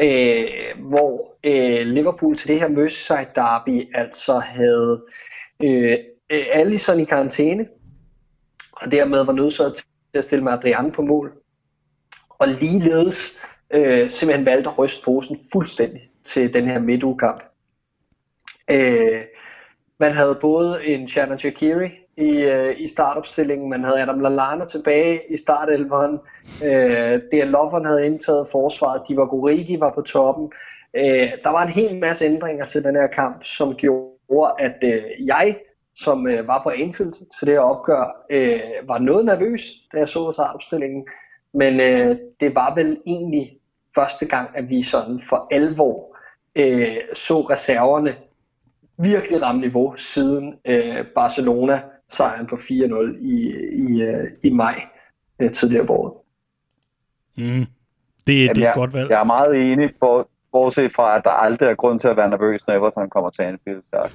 [0.00, 0.46] øh,
[0.78, 5.04] hvor øh, Liverpool til det her Merseyside derby altså havde
[5.64, 5.98] øh,
[6.30, 7.66] øh, Alisson i karantæne,
[8.72, 9.84] og dermed var nødsaget til
[10.14, 11.32] at stille med Adrian på mål,
[12.28, 13.38] og ligeledes
[13.70, 17.42] øh, simpelthen valgte at ryste posen fuldstændig til den her midtugekamp.
[18.70, 19.22] Øh,
[19.98, 25.20] man havde både en Shannon Shakiri i, øh, i startopstillingen, man havde Adam Lallana tilbage
[25.30, 26.18] i startelveren,
[26.64, 30.52] øh, Der Lovren havde indtaget forsvaret, Divock Origi var på toppen.
[30.96, 35.02] Øh, der var en hel masse ændringer til den her kamp, som gjorde, at øh,
[35.26, 35.56] jeg,
[35.96, 39.62] som øh, var på Anfield til det her opgør, øh, var noget nervøs,
[39.92, 41.06] da jeg så startopstillingen.
[41.54, 43.58] Men øh, det var vel egentlig
[43.94, 46.16] første gang, at vi sådan for alvor
[46.56, 48.14] øh, så reserverne
[48.98, 52.70] virkelig ramme niveau siden øh, Barcelona sejren på 4-0
[53.20, 54.82] i, i, øh, i maj
[55.38, 56.12] øh, tidligere på året.
[57.36, 57.44] Mm.
[57.46, 57.66] Det,
[58.26, 59.10] det er et jeg, godt valg.
[59.10, 62.30] jeg er meget enig, for, bortset fra, at der aldrig er grund til at være
[62.30, 63.82] nervøs, når Everton kommer til Anfield.
[63.92, 64.08] Der,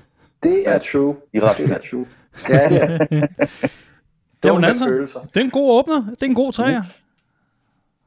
[0.44, 1.16] Det er true.
[1.34, 2.08] Det er true.
[2.50, 2.88] Ja, ja.
[4.44, 5.20] Jamen Dumme altså, følelser.
[5.20, 5.96] det er en god åbner.
[5.96, 6.84] Det er en god træer.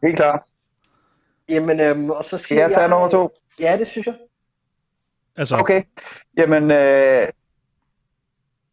[0.03, 0.43] Helt klart.
[1.49, 3.31] Jamen, øhm, og så Skal jeg tage nummer to?
[3.61, 4.15] Ja, det synes jeg.
[5.37, 5.83] Altså, Okay.
[6.37, 7.29] Jamen, øh,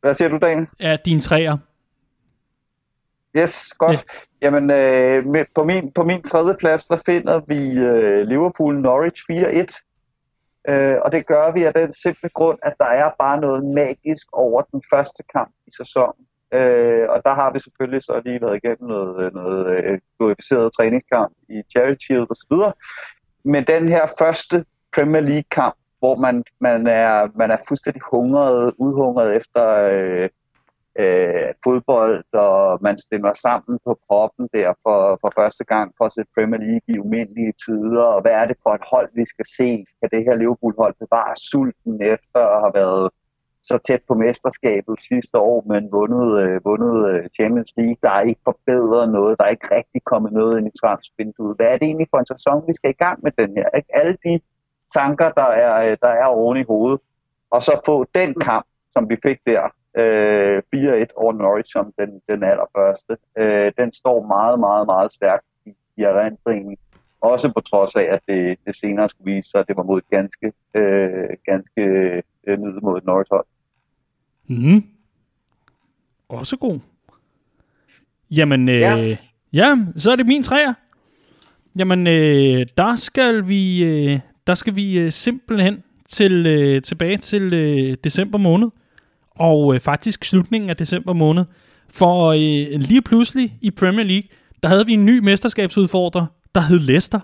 [0.01, 0.67] hvad siger du, Daniel?
[0.79, 1.57] er din træer.
[3.37, 4.05] Yes, godt.
[4.41, 9.83] Jamen, øh, med, på, min, på min tredje plads, der finder vi øh, Liverpool-Norwich 4-1.
[10.69, 14.27] Øh, og det gør vi af den simple grund, at der er bare noget magisk
[14.33, 16.25] over den første kamp i sæsonen.
[16.53, 21.33] Øh, og der har vi selvfølgelig så lige været igennem noget, noget øh, glorificeret træningskamp
[21.49, 22.73] i Charity Shield osv.
[23.43, 29.35] Men den her første Premier League-kamp, hvor man, man, er, man er fuldstændig hungret, udhungret
[29.35, 30.29] efter øh,
[31.03, 36.13] øh, fodbold, og man stemmer sammen på proppen der for, for første gang for at
[36.13, 39.45] se Premier League i umindelige tider, og hvad er det for et hold, vi skal
[39.57, 39.69] se?
[39.99, 43.09] Kan det her Liverpool-hold bevare sulten efter at have været
[43.69, 47.99] så tæt på mesterskabet sidste år, men vundet, øh, vundet øh, Champions League.
[48.05, 51.57] Der er ikke forbedret noget, der er ikke rigtig kommet noget ind i transfervinduet.
[51.57, 53.67] Hvad er det egentlig for en sæson, vi skal i gang med den her?
[53.77, 53.89] Ikke?
[53.99, 54.33] Alle de
[54.93, 56.99] tanker, der er, øh, der er oven i hovedet,
[57.51, 59.63] og så få den kamp, som vi fik der,
[59.97, 65.45] øh, 4-1 over Norwich som den, den allerførste, øh, den står meget, meget, meget stærkt
[65.65, 66.77] i, i erindringen.
[67.21, 69.97] Også på trods af, at det, det senere skulle vise sig, at det var mod
[69.97, 71.81] et ganske, øh, ganske
[72.47, 73.45] øh, middelmodigt Norwich-hold.
[74.47, 74.83] Mm.
[76.29, 76.79] Også god.
[78.31, 78.95] Jamen, øh, ja.
[78.95, 79.17] Ja.
[79.53, 80.73] ja, så er det min træer.
[81.77, 85.77] Jamen, øh, der skal vi, øh, der skal vi øh, simpelthen
[86.09, 88.67] til, øh, tilbage til øh, december måned.
[89.35, 91.45] Og øh, faktisk slutningen af december måned.
[91.93, 94.29] For øh, lige pludselig i Premier League,
[94.63, 96.25] der havde vi en ny mesterskabsudfordrer,
[96.55, 97.19] der hed Leicester.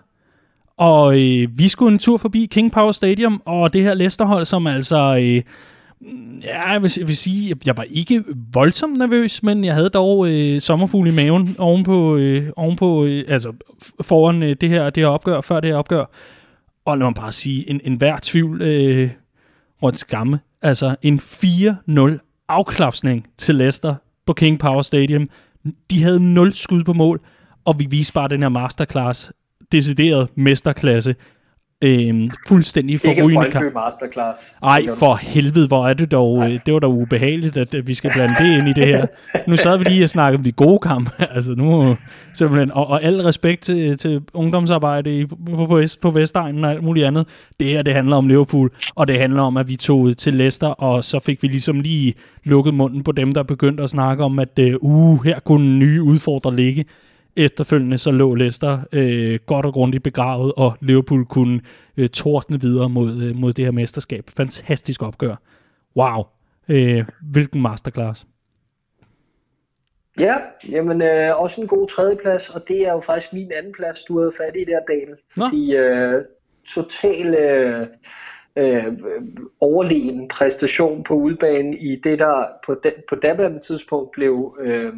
[0.78, 4.68] Og øh, vi skulle en tur forbi King Power Stadium, og det her Leicester-hold, som
[4.68, 5.18] altså...
[5.22, 5.42] Øh,
[6.44, 9.90] Ja, jeg vil, jeg vil sige, at jeg var ikke voldsomt nervøs, men jeg havde
[9.90, 13.54] dog øh, sommerfugl i maven ovenpå, øh, ovenpå øh, altså
[14.02, 16.06] foran øh, det, her, det her opgør, før det her opgør.
[16.86, 19.10] Og lad mig bare sige, en, en hver tvivl øh,
[19.84, 20.40] rundt skamme.
[20.62, 25.30] Altså en 4-0 afklapsning til Leicester på King Power Stadium.
[25.92, 27.22] De havde 0 skud på mål,
[27.66, 29.32] og vi viste bare den her masterclass
[29.72, 31.16] decideret mesterklasse.
[31.84, 33.66] Øhm, fuldstændig forrygende kamp.
[33.66, 34.40] Ikke masterclass.
[34.64, 36.60] Ej, for helvede, hvor er det dog, Nej.
[36.66, 39.06] det var da ubehageligt, at, at vi skal blande det ind i det her.
[39.48, 41.96] Nu sad vi lige og snakkede om de gode kampe, altså nu
[42.34, 46.84] simpelthen, og, og al respekt til, til ungdomsarbejde i, på, på, på Vestegnen og alt
[46.84, 47.28] muligt andet.
[47.60, 50.68] Det her, det handler om Liverpool, og det handler om, at vi tog til Leicester,
[50.68, 52.14] og så fik vi ligesom lige
[52.44, 56.56] lukket munden på dem, der begyndte at snakke om, at uh, her kunne nye udfordre
[56.56, 56.86] ligge.
[57.36, 61.62] Efterfølgende så lå Leicester øh, godt og grundigt begravet, og Liverpool kunne
[61.98, 64.30] øh, tordne videre mod, øh, mod det her mesterskab.
[64.38, 65.36] Fantastisk opgør.
[65.96, 66.24] Wow.
[66.70, 68.26] Øh, hvilken masterclass.
[70.20, 70.36] Ja,
[70.70, 74.20] jamen øh, også en god tredjeplads, og det er jo faktisk min anden plads, du
[74.20, 75.18] havde fat i der, Daniel.
[75.38, 75.46] Nå.
[75.46, 76.22] Fordi øh,
[76.68, 77.88] total øh,
[78.58, 78.94] øh,
[79.60, 84.94] overlegen præstation på udbanen i det, der på, den, på daværende tidspunkt blev øh,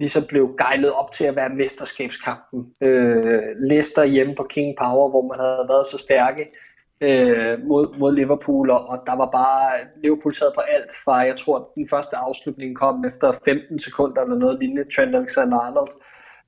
[0.00, 2.66] ligesom blev gejlet op til at være mesterskabskampen.
[2.80, 6.42] Øh, Leicester hjemme på King Power, hvor man havde været så stærke
[7.00, 9.70] øh, mod, mod Liverpool, og, og der var bare,
[10.02, 14.36] Liverpool sad på alt fra, jeg tror, den første afslutning kom efter 15 sekunder eller
[14.36, 15.92] noget lignende, Trent Alexander-Arnold,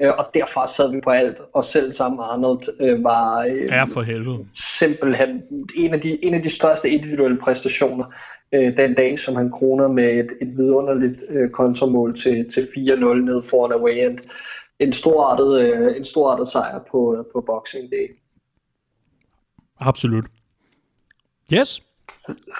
[0.00, 3.84] øh, og derfra sad vi på alt, og selv sammen Arnold øh, var øh, ja,
[3.84, 4.46] for helvede.
[4.78, 5.42] simpelthen
[5.76, 8.04] en af, de, en af de største individuelle præstationer
[8.52, 13.14] øh, den dag, som han kroner med et, et vidunderligt øh, kontramål til, til 4-0
[13.14, 14.18] ned foran away end.
[14.78, 18.16] En storartet, øh, en storartet sejr på, på Boxing Day.
[19.80, 20.24] Absolut.
[21.52, 21.82] Yes.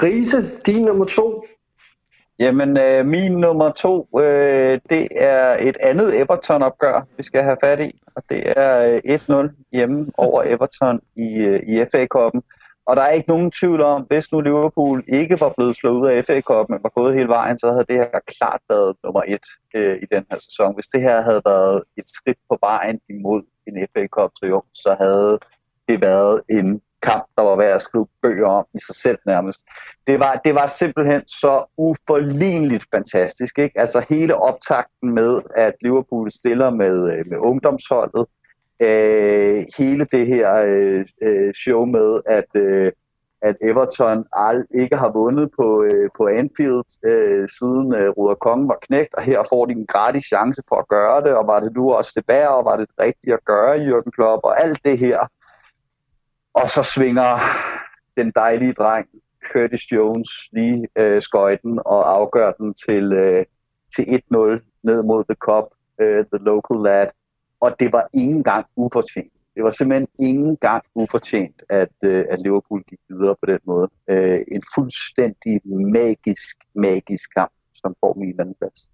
[0.03, 1.45] Riese, din nummer to.
[2.39, 7.81] Jamen, øh, min nummer to, øh, det er et andet Everton-opgør, vi skal have fat
[7.81, 8.01] i.
[8.17, 12.43] Og det er øh, 1-0 hjemme over Everton i, øh, i FA-koppen.
[12.87, 16.07] Og der er ikke nogen tvivl om, hvis nu Liverpool ikke var blevet slået ud
[16.07, 19.23] af FA Cup, men var gået hele vejen, så havde det her klart været nummer
[19.29, 20.75] et øh, i den her sæson.
[20.75, 24.97] Hvis det her havde været et skridt på vejen imod en FA Cup triumf, så
[25.01, 25.39] havde
[25.89, 29.61] det været en kamp, der var værd at skrive bøger om i sig selv nærmest.
[30.07, 33.59] Det var, det var simpelthen så uforligneligt fantastisk.
[33.59, 33.81] Ikke?
[33.81, 38.27] Altså hele optakten med, at Liverpool stiller med, øh, med ungdomsholdet,
[38.87, 42.93] øh, hele det her øh, øh, show med, at, øh,
[43.43, 48.69] at Everton ald- ikke har vundet på, øh, på Anfield øh, siden øh, Ruder Kongen
[48.69, 51.61] var knægt, og her får de en gratis chance for at gøre det, og var
[51.61, 54.99] det nu også det og var det rigtigt at gøre, Jürgen Klopp, og alt det
[54.99, 55.19] her.
[56.55, 57.39] Og så svinger
[58.17, 59.09] den dejlige dreng,
[59.53, 63.45] Curtis Jones, lige øh, skøjten og afgør den til, øh,
[63.97, 65.65] til 1-0 ned mod The Cup,
[66.01, 67.07] øh, The Local Lad
[67.65, 69.33] og det var ingen gang ufortjent.
[69.55, 73.89] Det var simpelthen ingen gang ufortjent, at, øh, at Liverpool gik videre på den måde.
[74.11, 75.61] Øh, en fuldstændig
[75.99, 78.89] magisk, magisk kamp, som får min anden plads.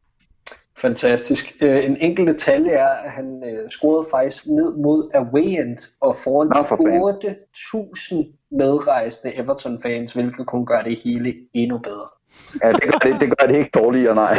[0.80, 1.56] Fantastisk.
[1.60, 6.16] Øh, en enkelt detalje er, at han øh, scorede faktisk ned mod away end og
[6.16, 12.08] foran Nå, 8.000 medrejsende Everton-fans, hvilket kunne gøre det hele endnu bedre.
[12.64, 14.38] Ja, det gør det, det, gør det ikke dårligere, nej.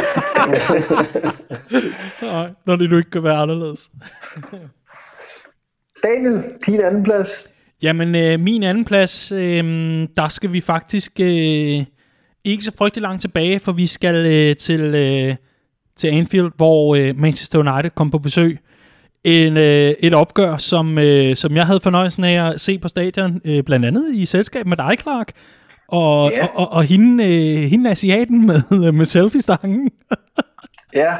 [2.22, 3.90] nej, når det nu ikke kan være anderledes.
[6.04, 7.48] Daniel, din anden plads.
[7.82, 9.64] Jamen, øh, min anden plads, øh,
[10.16, 11.84] der skal vi faktisk øh,
[12.44, 15.36] ikke så frygtelig langt tilbage, for vi skal øh, til, øh,
[15.96, 18.58] til Anfield, hvor øh, Manchester United kom på besøg.
[19.24, 23.40] En, øh, et opgør, som, øh, som jeg havde fornøjelsen af at se på stadion,
[23.44, 25.32] øh, blandt andet i selskab med dig, Clark,
[25.92, 26.46] og, ja.
[26.46, 29.90] og, og, og hende, øh, hende asiaten med, med selfie-stangen.
[30.94, 31.14] ja.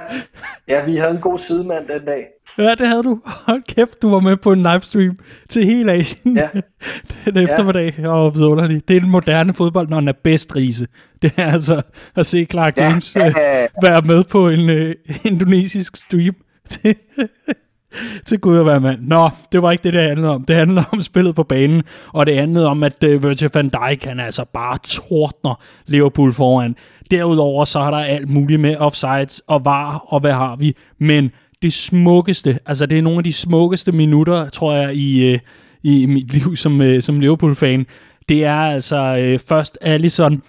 [0.68, 2.26] ja, vi havde en god sidemand den dag.
[2.58, 3.20] Ja, det havde du.
[3.24, 5.16] Hold kæft, du var med på en livestream
[5.48, 6.48] til hele Asien ja.
[7.24, 7.94] den eftermiddag.
[7.98, 8.08] Ja.
[8.08, 8.88] Og vidunderligt.
[8.88, 10.86] Det er den moderne fodbold, når den er bedst, Riese.
[11.22, 11.82] Det er altså
[12.16, 13.32] at se Clark James ja.
[13.36, 13.62] Ja.
[13.62, 14.94] Øh, være med på en øh,
[15.24, 16.34] indonesisk stream
[16.68, 16.96] til,
[18.26, 19.00] til Gud at være mand.
[19.00, 20.44] Nå, det var ikke det, det handlede om.
[20.44, 21.82] Det handlede om spillet på banen,
[22.12, 26.76] og det handlede om, at uh, Virgil van Dijk, han altså bare tordner Liverpool foran.
[27.10, 30.76] Derudover så har der alt muligt med offsides og var, og hvad har vi.
[30.98, 31.30] Men
[31.62, 35.40] det smukkeste, altså det er nogle af de smukkeste minutter, tror jeg, i, uh,
[35.82, 37.86] i mit liv som, uh, som Liverpool-fan.
[38.28, 40.42] Det er altså uh, først Allison,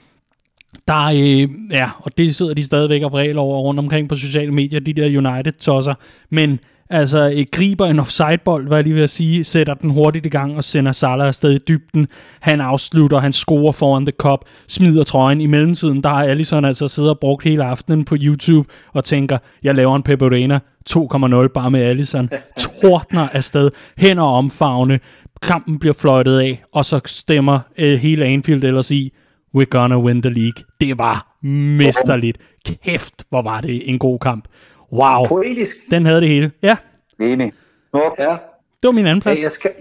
[0.87, 4.51] der, øh, ja, og det sidder de stadigvæk og regler over rundt omkring på sociale
[4.51, 5.93] medier, de der United-tosser.
[6.29, 6.59] Men
[6.91, 10.57] Altså, øh, griber en offsidebold, hvad jeg lige vil sige, sætter den hurtigt i gang
[10.57, 12.07] og sender Salah afsted i dybden.
[12.39, 15.41] Han afslutter, han scorer foran the cup, smider trøjen.
[15.41, 19.37] I mellemtiden, der har Allison altså siddet og brugt hele aftenen på YouTube og tænker,
[19.63, 22.29] jeg laver en Pep 2.0 bare med Allison.
[22.57, 24.99] Tordner afsted, hænder omfavne,
[25.41, 29.13] kampen bliver fløjtet af, og så stemmer øh, hele Anfield ellers i,
[29.57, 30.63] we're gonna win the league.
[30.81, 31.37] Det var
[31.77, 32.37] mesterligt.
[32.65, 34.47] Kæft, hvor var det en god kamp.
[34.91, 35.27] Wow.
[35.27, 35.77] Poetisk.
[35.91, 36.51] Den havde det hele.
[36.61, 36.77] Ja.
[37.19, 37.53] Enig.
[37.95, 38.37] Ja.
[38.81, 39.39] Det var min anden plads.
[39.39, 39.71] Ja, jeg, skal,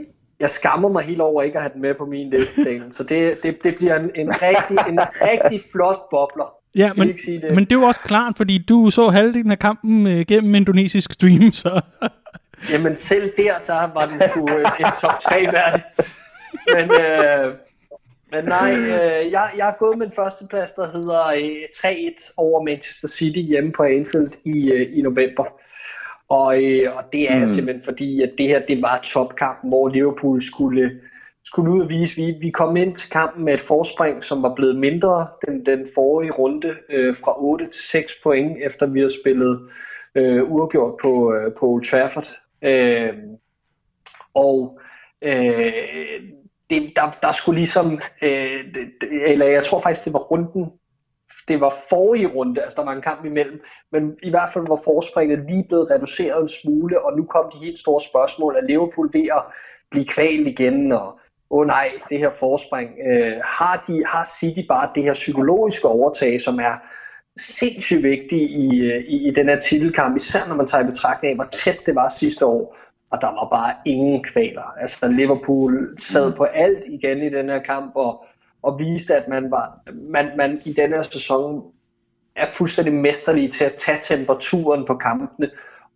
[0.40, 2.92] jeg skammer mig helt over ikke at have den med på min liste, Daniel.
[2.92, 6.54] Så det, det, det bliver en, en, rigtig, en rigtig flot bobler.
[6.74, 7.54] Ja, men, det?
[7.54, 11.12] men det er jo også klart, fordi du så halvdelen af kampen øh, gennem indonesisk
[11.12, 11.80] stream, så...
[12.70, 15.82] Jamen selv der, der var den sgu øh, en top 3 værdig.
[16.74, 17.54] Men, øh,
[18.32, 22.62] men nej, øh, jeg, jeg er gået med en førsteplads, der hedder øh, 3-1 over
[22.62, 25.44] Manchester City hjemme på Anfield i, øh, i november.
[26.28, 27.46] Og, øh, og det er mm.
[27.46, 31.00] simpelthen fordi, at det her det var topkampen, hvor Liverpool skulle,
[31.44, 32.16] skulle ud og vise.
[32.16, 35.88] Vi, vi kom ind til kampen med et forspring, som var blevet mindre den, den
[35.94, 39.68] forrige runde, øh, fra 8 til 6 point, efter vi havde spillet
[40.14, 42.28] øh, uafgjort på, øh, på Old Trafford.
[42.62, 43.12] Øh,
[44.34, 44.80] og
[45.22, 45.72] øh,
[46.70, 50.70] det, der, der skulle ligesom, øh, det, det- eller jeg tror faktisk, det var runden,
[51.48, 53.62] det var forrige runde, altså der var en kamp imellem,
[53.92, 57.64] men i hvert fald var forspringet lige blevet reduceret en smule, og nu kom de
[57.64, 59.42] helt store spørgsmål, er Liverpool ved at
[59.90, 61.06] blive kvalt igen, og
[61.50, 65.88] åh oh nej, det her forspring, øh, har, de, har City bare det her psykologiske
[65.88, 66.74] overtag, som er
[67.38, 71.30] sindssygt vigtigt i, øh, i, i den her titelkamp, især når man tager i betragtning
[71.30, 72.76] af, hvor tæt det var sidste år,
[73.10, 74.74] og der var bare ingen kvaler.
[74.80, 78.24] Altså Liverpool sad på alt igen i den her kamp, og,
[78.62, 81.64] og viste, at man, var, man, man i den her sæson
[82.36, 85.50] er fuldstændig mesterlige til at tage temperaturen på kampene,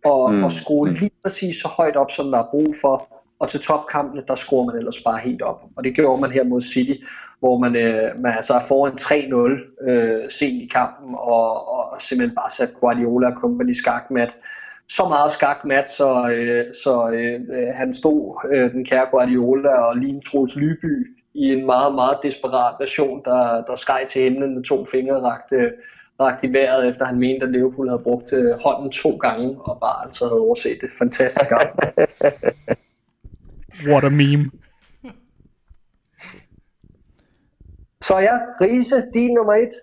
[0.05, 0.37] og, Mm.
[0.37, 0.43] mm.
[0.43, 0.93] og skrue Mm.
[0.95, 3.07] lige præcis så højt op, som der er brug for.
[3.39, 5.61] Og til topkampene, der skruer man ellers bare helt op.
[5.75, 6.93] Og det gjorde man her mod City,
[7.39, 12.35] hvor man, øh, man altså er foran 3-0 øh, sent i kampen, og, og simpelthen
[12.35, 14.37] bare sat Guardiola og company skakmat.
[14.89, 19.97] Så meget skakmat, så, øh, så øh, øh, han stod, øh, den kære Guardiola, og
[19.97, 24.63] lige Troels Lyby i en meget, meget desperat version, der, der skej til himlen med
[24.63, 25.71] to fingre rakt, øh,
[26.19, 29.79] rakt i vejret, efter han mente, at Liverpool havde brugt øh, hånden to gange, og
[29.79, 30.89] bare altså havde overset det.
[30.97, 31.81] Fantastisk kamp.
[33.89, 34.51] What a meme.
[38.01, 39.73] Så ja, Riese, din nummer et.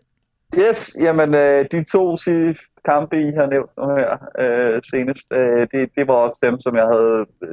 [0.58, 5.66] Yes, jamen øh, de to sige kampe, I har nævnt nu her øh, senest, øh,
[5.72, 7.48] det, det var også dem, som jeg havde øh,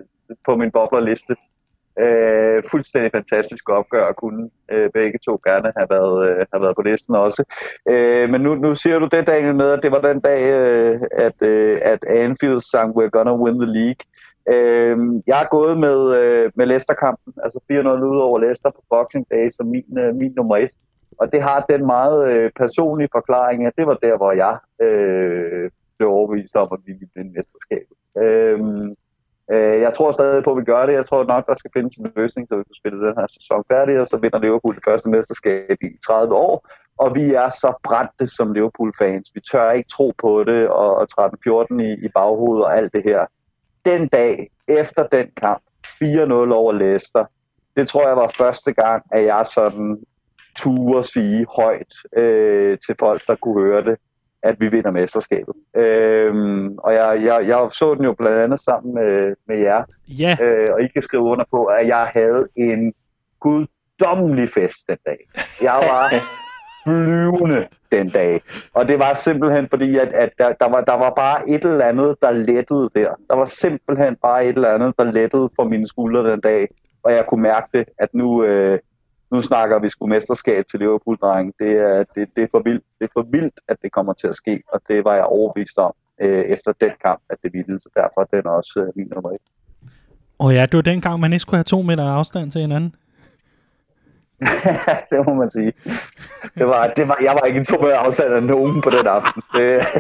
[0.45, 1.35] på min boblerliste.
[1.99, 6.75] Øh, fuldstændig fantastisk opgør og kunne øh, begge to gerne have været, øh, have været
[6.75, 7.43] på listen også.
[7.89, 10.99] Øh, men nu, nu siger du det, Daniel, med, at det var den dag, øh,
[11.11, 14.03] at, øh, at Anfield sang We're Gonna Win the League.
[14.53, 14.97] Øh,
[15.27, 17.75] jeg er gået med, øh, med Leicester-kampen, altså 4-0
[18.13, 20.69] ud over Leicester på Boxing Day som min, øh, min nummer et.
[21.19, 25.71] Og det har den meget øh, personlige forklaring, at det var der, hvor jeg øh,
[25.97, 27.95] blev overbevist om, at vi ville vinde mesterskabet.
[28.17, 28.95] Øhm,
[29.51, 30.93] øh, jeg tror stadig på, at vi gør det.
[30.93, 33.63] Jeg tror nok, der skal findes en løsning, så vi kan spille den her sæson
[33.71, 36.67] færdig, og så vinder Liverpool det første mesterskab i 30 år.
[36.97, 39.31] Og vi er så brændte som Liverpool-fans.
[39.35, 43.03] Vi tør ikke tro på det, og, og 13-14 i, i baghovedet og alt det
[43.03, 43.25] her.
[43.85, 45.63] Den dag, efter den kamp,
[46.03, 47.25] 4-0 over Leicester,
[47.77, 50.03] det tror jeg var første gang, at jeg sådan
[50.61, 53.97] ture sige højt øh, til folk, der kunne høre det,
[54.43, 55.53] at vi vinder mesterskabet.
[55.75, 60.37] Øhm, og jeg, jeg, jeg så den jo blandt andet sammen med, med jer, Ja,
[60.41, 62.93] øh, og I kan skrive under på, at jeg havde en
[63.39, 65.17] guddommelig fest den dag.
[65.61, 66.13] Jeg var
[66.85, 68.41] flyvende den dag.
[68.73, 71.85] Og det var simpelthen fordi, at, at der, der, var, der var bare et eller
[71.85, 73.09] andet, der lettede der.
[73.29, 76.67] Der var simpelthen bare et eller andet, der lettede for mine skuldre den dag.
[77.03, 78.79] Og jeg kunne mærke det, at nu, øh,
[79.31, 82.83] nu snakker vi sgu mesterskab til liverpool dreng det er, det, det, er for vildt,
[82.99, 85.77] det er for vildt, at det kommer til at ske, og det var jeg overbevist
[85.77, 89.07] om øh, efter den kamp, at det ville, så derfor er den også øh, min
[89.15, 89.37] nummer et.
[90.39, 92.95] og ja, det var dengang, man ikke skulle have to meter afstand til hinanden.
[95.11, 95.73] det må man sige.
[96.55, 99.07] Det var, det var, jeg var ikke en to meter afstand af nogen på den
[99.07, 99.41] aften.
[99.53, 99.81] Det,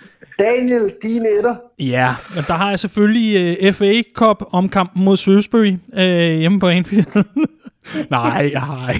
[0.40, 1.56] Daniel, dine etter.
[1.78, 6.38] Ja, men der har jeg selvfølgelig øh, uh, FA Cup om kampen mod Shrewsbury uh,
[6.38, 7.24] hjemme på Anfield.
[8.10, 8.94] nej, jeg har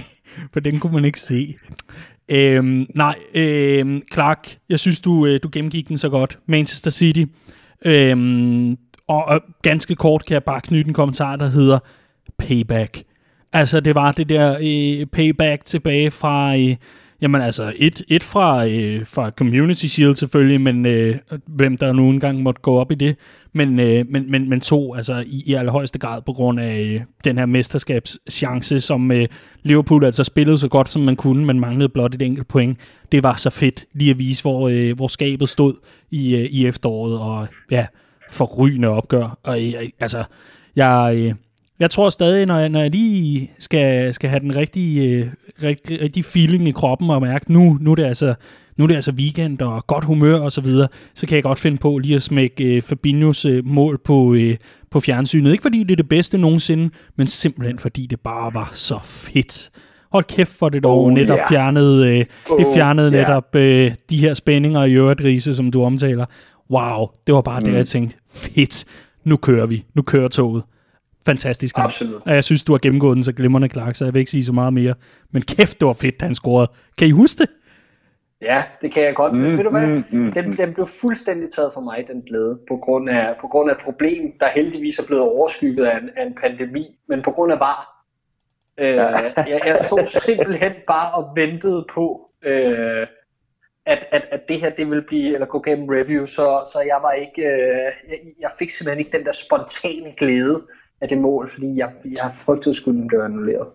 [0.53, 1.57] for den kunne man ikke se.
[2.29, 6.39] Øhm, nej, øhm, Clark, jeg synes, du, øh, du gennemgik den så godt.
[6.47, 7.25] Manchester City.
[7.85, 8.77] Øhm,
[9.09, 11.79] og, og ganske kort kan jeg bare knytte en kommentar, der hedder
[12.39, 13.03] Payback.
[13.53, 16.57] Altså, det var det der øh, payback tilbage fra...
[16.57, 16.77] Øh,
[17.23, 21.17] Jamen altså, et, et fra, øh, fra Community Shield selvfølgelig, men øh,
[21.47, 23.17] hvem der nu engang måtte gå op i det.
[23.53, 27.01] Men, øh, men, men, men to, altså i, i allerhøjeste grad på grund af øh,
[27.25, 29.29] den her mesterskabschance, som øh,
[29.63, 32.79] Liverpool altså spillede så godt som man kunne, men manglede blot et enkelt point.
[33.13, 35.75] Det var så fedt lige at vise, hvor, øh, hvor skabet stod
[36.11, 37.87] i, øh, i efteråret, og ja,
[38.31, 39.39] forrygende opgør.
[39.43, 40.25] Og øh, altså,
[40.77, 41.15] jeg...
[41.17, 41.35] Øh,
[41.81, 45.27] jeg tror stadig, når jeg, når jeg lige skal, skal have den rigtige, øh,
[45.63, 48.35] rigtig, rigtig feeling i kroppen og mærke, nu, nu, er det altså,
[48.77, 51.59] nu er det altså weekend og godt humør og så videre, så kan jeg godt
[51.59, 54.57] finde på lige at smække øh, Fabinhos øh, mål på, øh,
[54.91, 55.53] på fjernsynet.
[55.53, 59.71] Ikke fordi det er det bedste nogensinde, men simpelthen fordi det bare var så fedt.
[60.13, 61.49] Hold kæft for det dog Oh, netop yeah.
[61.49, 62.27] fjernede, øh, det
[62.67, 63.29] Oh, fjernede yeah.
[63.29, 66.25] netop øh, de her spændinger i øvrigt, Riese, som du omtaler.
[66.71, 67.67] Wow, det var bare mm.
[67.67, 68.85] det, jeg tænkte, fedt,
[69.25, 70.63] nu kører vi, nu kører toget.
[71.27, 71.85] Fantastisk kamp.
[71.85, 72.23] Absolut.
[72.27, 74.45] Og jeg synes, du har gennemgået den så glimrende, Clark, så jeg vil ikke sige
[74.45, 74.95] så meget mere.
[75.31, 76.71] Men kæft, det var fedt, da han scorede.
[76.99, 77.49] Kan I huske det?
[78.43, 79.35] Ja, det kan jeg godt.
[79.35, 79.87] Mm, Ved du hvad?
[79.87, 80.57] mm, mm, den, mm.
[80.57, 83.81] den blev fuldstændig taget fra mig, den glæde, på grund af, på grund af et
[83.85, 87.61] problem, der heldigvis er blevet overskygget af en, af en pandemi, men på grund af
[87.61, 88.05] var.
[88.79, 93.07] Øh, jeg, jeg stod simpelthen bare og ventede på, øh,
[93.87, 96.99] at, at, at det her det ville blive, eller gå gennem review, så, så jeg
[97.03, 100.63] var ikke, øh, jeg, jeg fik simpelthen ikke den der spontane glæde
[101.01, 103.69] af det mål, fordi jeg, jeg frygtede skulle den blive annulleret.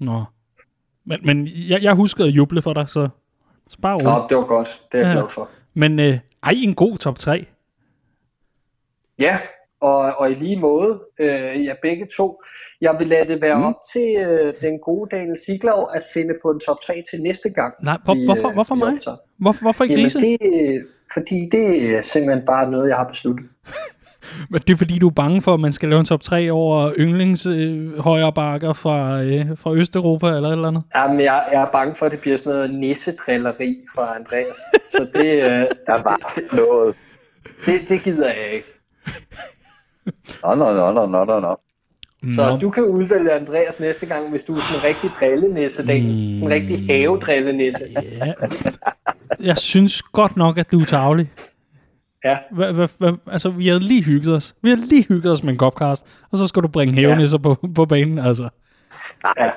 [0.00, 0.24] Nå.
[1.04, 3.08] Men, men jeg, jeg huskede at juble for dig, så,
[3.68, 4.02] så bare.
[4.02, 4.82] Nå, det var godt.
[4.92, 5.20] Det er jeg Ja.
[5.20, 5.48] glad for.
[5.74, 7.46] Men øh, ej, en god top 3.
[9.18, 9.38] Ja,
[9.80, 12.42] og, og i lige måde, øh, ja begge to.
[12.80, 13.64] Jeg vil lade det være mm.
[13.64, 17.50] op til øh, den gode Daniel Siglov at finde på en top 3 til næste
[17.50, 17.74] gang.
[17.82, 18.94] Nej, hvor, vi, hvorfor, øh, hvorfor vi mig?
[18.94, 19.16] optager.
[19.38, 20.20] Hvorfor, hvorfor ikke Jamen Lise?
[20.20, 20.80] det, øh,
[21.12, 23.46] fordi det er simpelthen bare noget, jeg har besluttet.
[24.50, 26.50] Men Det er fordi, du er bange for, at man skal lave en top 3
[26.50, 30.82] over yndlings øh, højre bakker fra, øh, fra Østeuropa eller et eller andet.
[30.94, 34.56] Jamen, jeg, jeg er bange for, at det bliver sådan noget nissedrilleri fra Andreas.
[34.90, 36.94] Så det, øh, Der var noget.
[37.66, 38.68] det, det gider jeg ikke.
[40.44, 41.56] Nå, nå, nå, nå, nå, nå, nå.
[42.34, 42.56] Så Nå.
[42.56, 45.88] du kan udvælge Andreas næste gang, hvis du er sådan en rigtig drillenisse, mm.
[45.88, 47.84] sådan en rigtig havedrillenisse.
[48.20, 48.32] Ja.
[49.40, 51.30] Jeg synes godt nok, at du er tavlig.
[52.26, 52.38] Ja.
[52.50, 54.54] Hva, hva, hva, altså, vi har lige hygget os.
[54.62, 57.42] Vi har lige hygget os med en kopkast, og så skal du bringe hævnisser ja.
[57.42, 58.48] på, på banen, altså.
[59.38, 59.50] ja.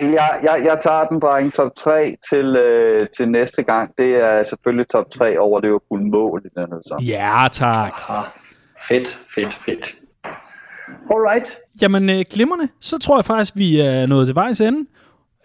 [0.00, 1.54] Jeg, jeg, jeg tager den, dreng.
[1.54, 3.90] Top 3 til, øh, til næste gang.
[3.98, 7.02] Det er selvfølgelig top 3 over Liverpool mål i den her sæson.
[7.02, 7.92] Ja, tak.
[8.08, 8.28] Aha.
[8.88, 9.94] Fedt, fedt, fedt.
[11.10, 11.58] Alright.
[11.82, 12.68] Jamen, øh, glimrende.
[12.80, 14.86] Så tror jeg faktisk, vi er nået til vejs ende.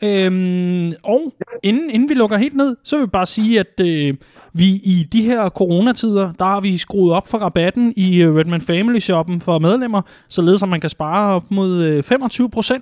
[0.04, 1.34] Øhm, og
[1.64, 4.16] inden, inden vi lukker helt ned, så vil jeg bare sige, at øh,
[4.54, 8.62] vi i de her coronatider, der har vi skruet op for rabatten i øh, Redman
[8.62, 12.80] Family Shoppen for medlemmer, således at man kan spare op mod øh, 25%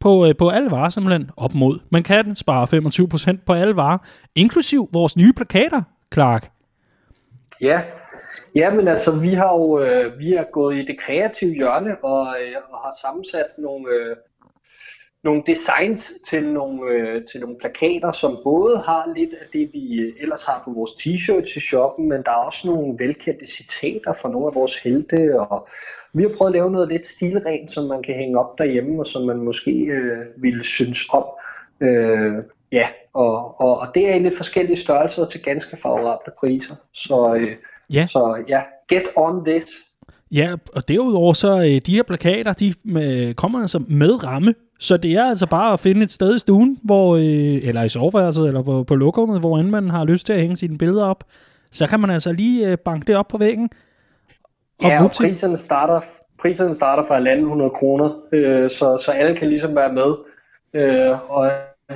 [0.00, 1.30] på, øh, på alle varer simpelthen.
[1.36, 1.78] Op mod.
[1.90, 3.98] Man kan spare 25% på alle varer,
[4.34, 5.82] inklusiv vores nye plakater,
[6.14, 6.50] Clark.
[7.60, 7.80] Ja.
[8.54, 12.20] Ja, men altså, vi har jo øh, vi er gået i det kreative hjørne og,
[12.20, 14.16] øh, og har sammensat nogle, øh,
[15.28, 19.94] nogle designs til nogle, øh, til nogle plakater, som både har lidt af det, vi
[19.94, 24.12] øh, ellers har på vores t-shirts i shoppen, men der er også nogle velkendte citater
[24.20, 25.68] fra nogle af vores helte, og
[26.12, 29.06] vi har prøvet at lave noget lidt stilrent, som man kan hænge op derhjemme, og
[29.06, 31.24] som man måske øh, ville synes om.
[31.80, 32.34] Øh,
[32.72, 36.74] ja, og, og, og det er i lidt forskellige størrelser til ganske favorable priser.
[36.92, 37.56] Så, øh,
[37.92, 38.06] Ja.
[38.06, 39.64] så ja, get on this.
[40.32, 44.96] Ja, og derudover så øh, de her plakater, de øh, kommer altså med ramme, så
[44.96, 48.46] det er altså bare at finde et sted i stuen, hvor, øh, eller i soveværelset,
[48.48, 51.24] eller på, på lokummet, hvor end man har lyst til at hænge sine billeder op.
[51.72, 53.70] Så kan man altså lige øh, banke det op på væggen.
[54.82, 56.00] Ja, og priserne starter,
[56.40, 60.14] priserne starter fra 1.500 kroner, øh, så, så alle kan ligesom være med.
[60.74, 61.50] Øh, og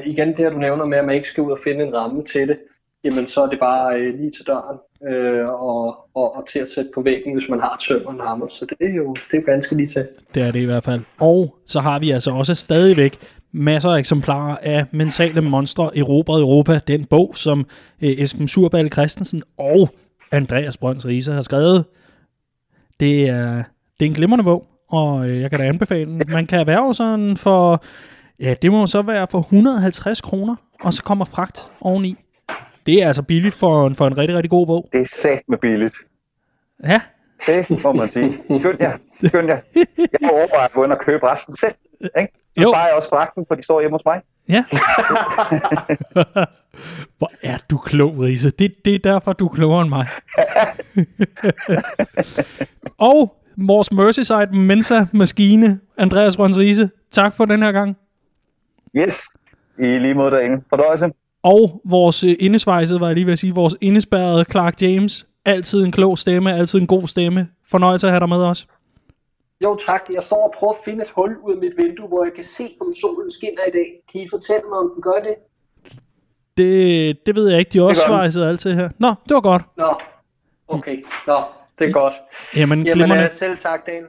[0.04, 2.24] igen, det her du nævner med, at man ikke skal ud og finde en ramme
[2.24, 2.58] til det,
[3.04, 4.78] jamen så er det bare øh, lige til døren
[5.08, 8.48] øh, og, og, og til at sætte på væggen, hvis man har et og hammer.
[8.48, 10.08] Så det er jo det er jo ganske lige til.
[10.34, 11.00] Det er det i hvert fald.
[11.20, 13.18] Og så har vi altså også stadigvæk
[13.52, 17.66] masser af eksemplarer af Mentale Monstre Erobret Europa, den bog, som
[18.02, 19.88] øh, Esben Surballe Christensen og
[20.32, 21.84] Andreas Brøns Riese har skrevet.
[23.00, 23.62] Det er,
[24.00, 26.22] det er en glimrende bog, og øh, jeg kan da anbefale den.
[26.28, 27.84] Man kan erhverve sådan for,
[28.40, 32.16] ja, det må så være for 150 kroner, og så kommer fragt oveni.
[32.86, 34.88] Det er altså billigt for en, for en rigtig, rigtig god bog.
[34.92, 35.94] Det er sat med billigt.
[36.84, 37.00] Ja,
[37.46, 38.32] Det må man sige.
[38.60, 38.96] Skynd jer.
[39.24, 39.58] Skynd jer.
[40.20, 41.74] Jeg overvejer at gå ind og købe resten selv.
[42.20, 42.32] Ikke?
[42.54, 42.72] Så Jo.
[42.72, 44.20] sparer jeg også fragten, for de står hjemme hos mig.
[44.48, 44.64] Ja.
[47.18, 48.50] Hvor er du klog, Riese.
[48.50, 50.06] Det, det er derfor, du er klogere end mig.
[53.10, 56.90] og vores Merseyside Mensa-maskine, Andreas Brøns Riese.
[57.10, 57.96] Tak for den her gang.
[58.96, 59.22] Yes.
[59.78, 60.62] I lige måde derinde.
[60.68, 61.10] Fordøjelse.
[61.42, 65.26] Og vores øh, indesvejsede, var jeg lige ved at sige, vores indespærrede Clark James.
[65.44, 67.48] Altid en klog stemme, altid en god stemme.
[67.70, 68.66] Fornøjelse at have dig med os.
[69.64, 72.24] Jo tak, jeg står og prøver at finde et hul ud af mit vindue, hvor
[72.24, 73.86] jeg kan se, om solen skinner i dag.
[74.12, 75.34] Kan I fortælle mig, om den gør det?
[76.56, 78.88] Det, det ved jeg ikke, de er også svejset altid her.
[78.98, 79.62] Nå, det var godt.
[79.76, 79.94] Nå,
[80.68, 81.04] okay.
[81.26, 81.42] Nå,
[81.78, 82.14] det er godt.
[82.56, 83.24] Jamen, Jamen, glimrende.
[83.24, 84.02] øh, selv tak, Dan.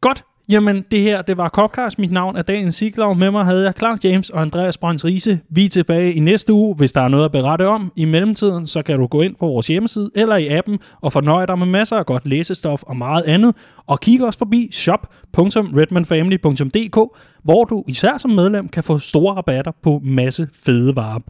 [0.00, 0.24] Godt.
[0.48, 1.98] Jamen, det her, det var Copcast.
[1.98, 3.16] Mit navn er Dagens Siglaug.
[3.16, 5.40] Med mig havde jeg Clark James og Andreas Brøns Riese.
[5.50, 6.74] Vi er tilbage i næste uge.
[6.74, 9.46] Hvis der er noget at berette om i mellemtiden, så kan du gå ind på
[9.46, 13.22] vores hjemmeside eller i appen og fornøje dig med masser af godt læsestof og meget
[13.22, 13.54] andet.
[13.86, 16.98] Og kig også forbi shop.redmanfamily.dk,
[17.44, 21.20] hvor du især som medlem kan få store rabatter på masse fede varer.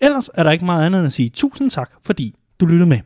[0.00, 2.98] Ellers er der ikke meget andet end at sige tusind tak, fordi du lyttede med.